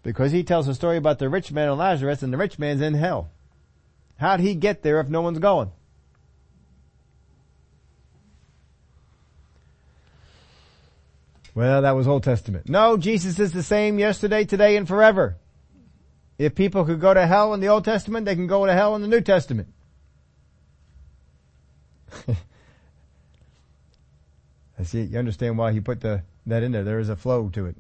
[0.02, 2.80] Because he tells a story about the rich man and Lazarus and the rich man's
[2.80, 3.30] in hell.
[4.18, 5.72] How'd he get there if no one's going?
[11.54, 12.68] Well, that was Old Testament.
[12.68, 15.36] No, Jesus is the same yesterday, today, and forever.
[16.38, 18.94] If people could go to hell in the Old Testament, they can go to hell
[18.94, 19.68] in the New Testament.
[24.78, 26.84] I see, you understand why he put the, that in there.
[26.84, 27.76] There is a flow to it.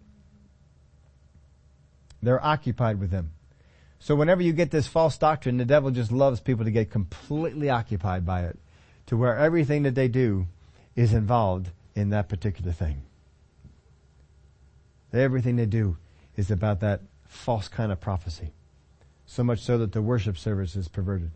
[2.22, 3.30] They're occupied with them.
[3.98, 7.70] So whenever you get this false doctrine, the devil just loves people to get completely
[7.70, 8.58] occupied by it
[9.06, 10.46] to where everything that they do
[10.96, 13.02] is involved in that particular thing.
[15.12, 15.96] Everything they do
[16.36, 18.52] is about that false kind of prophecy.
[19.26, 21.30] So much so that the worship service is perverted.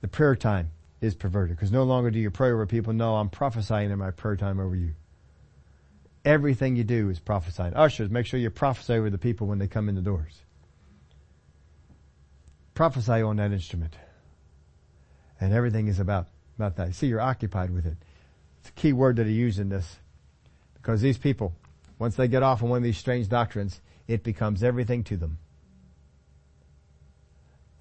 [0.00, 0.70] The prayer time
[1.00, 2.92] is perverted because no longer do you pray over people.
[2.92, 4.94] No, I'm prophesying in my prayer time over you.
[6.24, 7.74] Everything you do is prophesying.
[7.74, 10.40] Ushers, make sure you prophesy over the people when they come in the doors.
[12.74, 13.94] Prophesy on that instrument.
[15.40, 16.94] And everything is about, about that.
[16.94, 17.96] See, you're occupied with it.
[18.60, 19.96] It's a key word that he used in this.
[20.74, 21.54] Because these people,
[21.98, 25.38] once they get off on one of these strange doctrines, it becomes everything to them.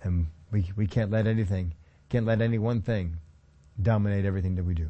[0.02, 1.74] And we, we can't let anything,
[2.10, 3.18] can't let any one thing
[3.82, 4.90] dominate everything that we do.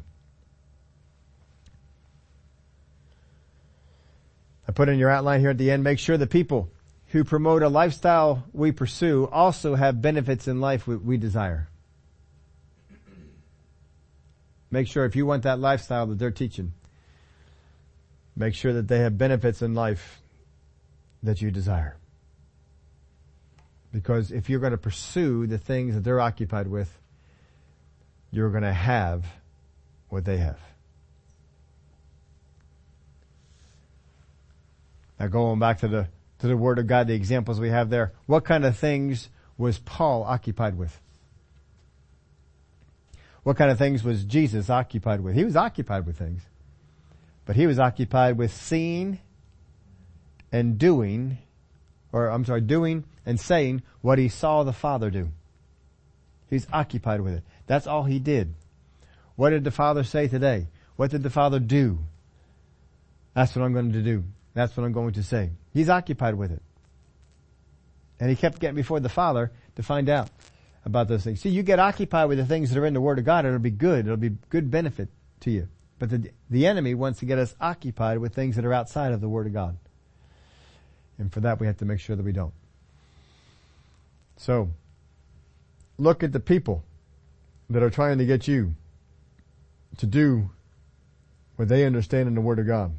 [4.66, 6.70] I put in your outline here at the end, make sure the people
[7.08, 11.68] who promote a lifestyle we pursue also have benefits in life we, we desire.
[14.70, 16.72] Make sure if you want that lifestyle that they're teaching,
[18.36, 20.20] make sure that they have benefits in life
[21.22, 21.96] that you desire.
[23.92, 26.92] Because if you're going to pursue the things that they're occupied with,
[28.30, 29.24] you're going to have
[30.08, 30.58] what they have.
[35.18, 36.08] Now going back to the,
[36.40, 39.78] to the Word of God, the examples we have there, what kind of things was
[39.78, 41.00] Paul occupied with?
[43.44, 45.36] What kind of things was Jesus occupied with?
[45.36, 46.42] He was occupied with things.
[47.46, 49.20] But he was occupied with seeing
[50.50, 51.38] and doing,
[52.12, 55.30] or I'm sorry, doing and saying what he saw the Father do.
[56.48, 57.42] He's occupied with it.
[57.66, 58.54] That's all he did.
[59.36, 60.68] What did the Father say today?
[60.96, 61.98] What did the Father do?
[63.34, 64.24] That's what I'm going to do.
[64.54, 65.50] That's what I'm going to say.
[65.72, 66.62] He's occupied with it.
[68.20, 70.30] And he kept getting before the Father to find out
[70.84, 71.40] about those things.
[71.40, 73.58] See, you get occupied with the things that are in the Word of God, it'll
[73.58, 74.06] be good.
[74.06, 75.08] It'll be good benefit
[75.40, 75.68] to you.
[76.04, 79.22] But the, the enemy wants to get us occupied with things that are outside of
[79.22, 79.78] the Word of God.
[81.18, 82.52] And for that we have to make sure that we don't.
[84.36, 84.68] So,
[85.96, 86.84] look at the people
[87.70, 88.74] that are trying to get you
[89.96, 90.50] to do
[91.56, 92.92] what they understand in the Word of God.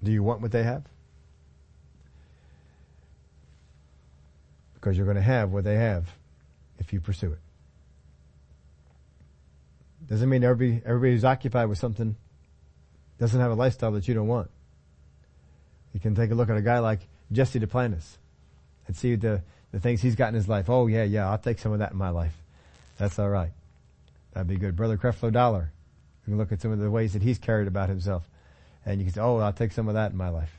[0.00, 0.84] Do you want what they have?
[4.74, 6.06] Because you're going to have what they have
[6.78, 7.40] if you pursue it.
[10.08, 12.16] Doesn't mean everybody, everybody who's occupied with something
[13.18, 14.50] doesn't have a lifestyle that you don't want.
[15.92, 17.00] You can take a look at a guy like
[17.32, 18.18] Jesse Duplantis
[18.86, 19.42] and see the,
[19.72, 20.68] the things he's got in his life.
[20.68, 22.34] Oh yeah, yeah, I'll take some of that in my life.
[22.98, 23.52] That's alright.
[24.32, 24.76] That'd be good.
[24.76, 25.72] Brother Creflo Dollar.
[26.26, 28.28] You can look at some of the ways that he's carried about himself.
[28.84, 30.52] And you can say, oh, I'll take some of that in my life.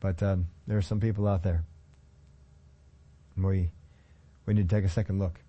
[0.00, 1.62] But um, there are some people out there.
[3.36, 3.70] We,
[4.46, 5.40] we need to take a second look.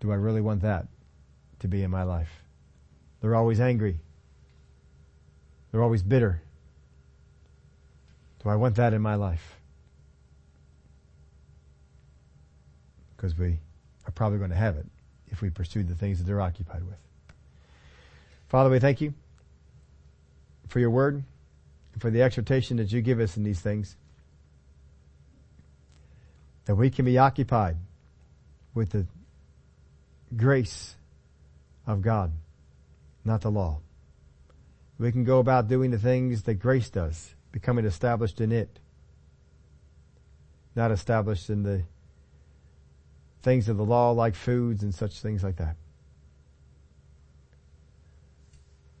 [0.00, 0.86] Do I really want that
[1.60, 2.30] to be in my life?
[3.20, 3.98] They're always angry.
[5.70, 6.40] They're always bitter.
[8.42, 9.56] Do I want that in my life?
[13.16, 13.58] Because we
[14.06, 14.86] are probably going to have it
[15.30, 16.98] if we pursue the things that they're occupied with.
[18.48, 19.12] Father, we thank you
[20.68, 21.22] for your word
[21.92, 23.96] and for the exhortation that you give us in these things.
[26.66, 27.76] That we can be occupied
[28.74, 29.06] with the
[30.36, 30.94] grace
[31.86, 32.32] of God,
[33.28, 33.80] not the law.
[34.98, 38.80] We can go about doing the things that grace does becoming established in it,
[40.74, 41.84] not established in the
[43.42, 45.76] things of the law like foods and such things like that.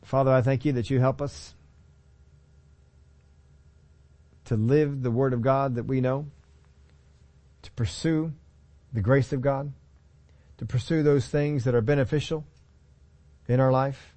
[0.04, 1.54] Father, I thank you that you help us
[4.46, 6.26] to live the Word of God that we know,
[7.62, 8.32] to pursue
[8.92, 9.72] the grace of God,
[10.56, 12.44] to pursue those things that are beneficial
[13.46, 14.14] in our life,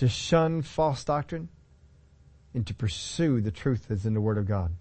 [0.00, 1.50] to shun false doctrine,
[2.54, 4.72] and to pursue the truth that's in the Word of God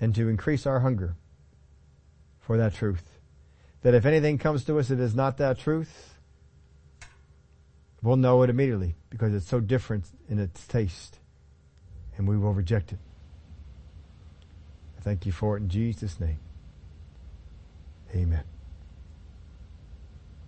[0.00, 1.14] and to increase our hunger
[2.40, 3.20] for that truth.
[3.82, 6.18] That if anything comes to us that is not that truth,
[8.02, 11.20] we'll know it immediately because it's so different in its taste
[12.16, 12.98] and we will reject it.
[14.98, 16.40] I thank you for it in Jesus' name.
[18.12, 18.42] Amen.